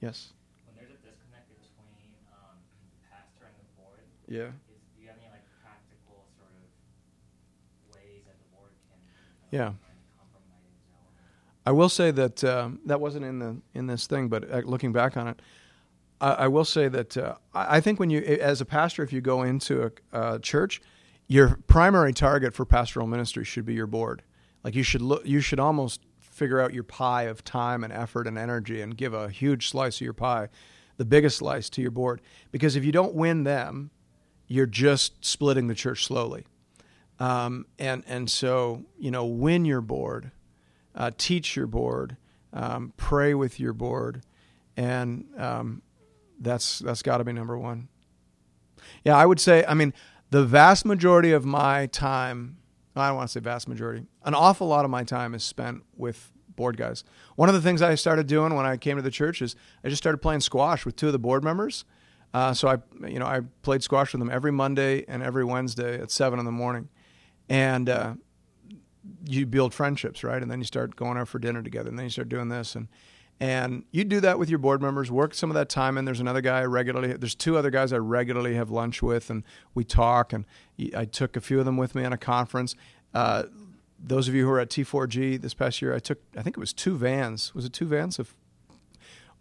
[0.00, 0.32] Yes.
[0.66, 4.44] when there's a disconnect between um, the pastor and the board, Yeah.
[4.44, 4.52] is,
[4.96, 8.98] do you have any like practical sort of ways that the board can
[9.50, 9.64] Yeah.
[9.64, 10.72] kind of compromise?
[10.88, 14.62] Or, I will say that um, that wasn't in the in this thing, but uh,
[14.64, 15.42] looking back on it,
[16.20, 19.12] I, I will say that uh, I, I think when you, as a pastor, if
[19.12, 20.80] you go into a, a church,
[21.28, 24.22] your primary target for pastoral ministry should be your board.
[24.64, 28.26] Like you should look, you should almost figure out your pie of time and effort
[28.26, 30.48] and energy, and give a huge slice of your pie,
[30.96, 32.22] the biggest slice, to your board.
[32.50, 33.90] Because if you don't win them,
[34.52, 36.44] you're just splitting the church slowly.
[37.18, 40.32] Um, and and so you know, win your board
[40.94, 42.16] uh, teach your board,
[42.52, 44.22] um, pray with your board,
[44.76, 45.82] and um,
[46.40, 47.88] that's that's got to be number one.
[49.04, 49.64] Yeah, I would say.
[49.66, 49.94] I mean,
[50.30, 52.58] the vast majority of my time.
[52.94, 54.04] I don't want to say vast majority.
[54.22, 57.04] An awful lot of my time is spent with board guys.
[57.36, 59.88] One of the things I started doing when I came to the church is I
[59.88, 61.86] just started playing squash with two of the board members.
[62.34, 66.00] Uh, so I, you know, I played squash with them every Monday and every Wednesday
[66.00, 66.88] at seven in the morning,
[67.48, 68.14] and uh,
[69.26, 70.40] you build friendships, right?
[70.40, 72.74] And then you start going out for dinner together, and then you start doing this,
[72.74, 72.88] and
[73.40, 75.10] and you do that with your board members.
[75.10, 76.04] Work some of that time in.
[76.04, 77.12] There's another guy I regularly.
[77.14, 79.42] There's two other guys I regularly have lunch with, and
[79.74, 80.32] we talk.
[80.32, 80.44] And
[80.96, 82.76] I took a few of them with me on a conference.
[83.12, 83.44] Uh,
[83.98, 86.18] those of you who were at T4G this past year, I took.
[86.36, 87.54] I think it was two vans.
[87.54, 88.32] Was it two vans of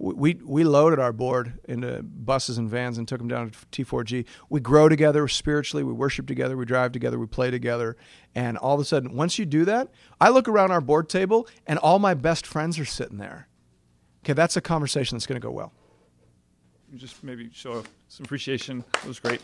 [0.01, 4.25] we we loaded our board into buses and vans and took them down to T4G.
[4.49, 5.83] We grow together spiritually.
[5.83, 6.57] We worship together.
[6.57, 7.19] We drive together.
[7.19, 7.95] We play together.
[8.33, 9.89] And all of a sudden, once you do that,
[10.19, 13.47] I look around our board table and all my best friends are sitting there.
[14.25, 15.71] Okay, that's a conversation that's going to go well.
[16.95, 18.83] just maybe show some appreciation.
[19.03, 19.41] It was great.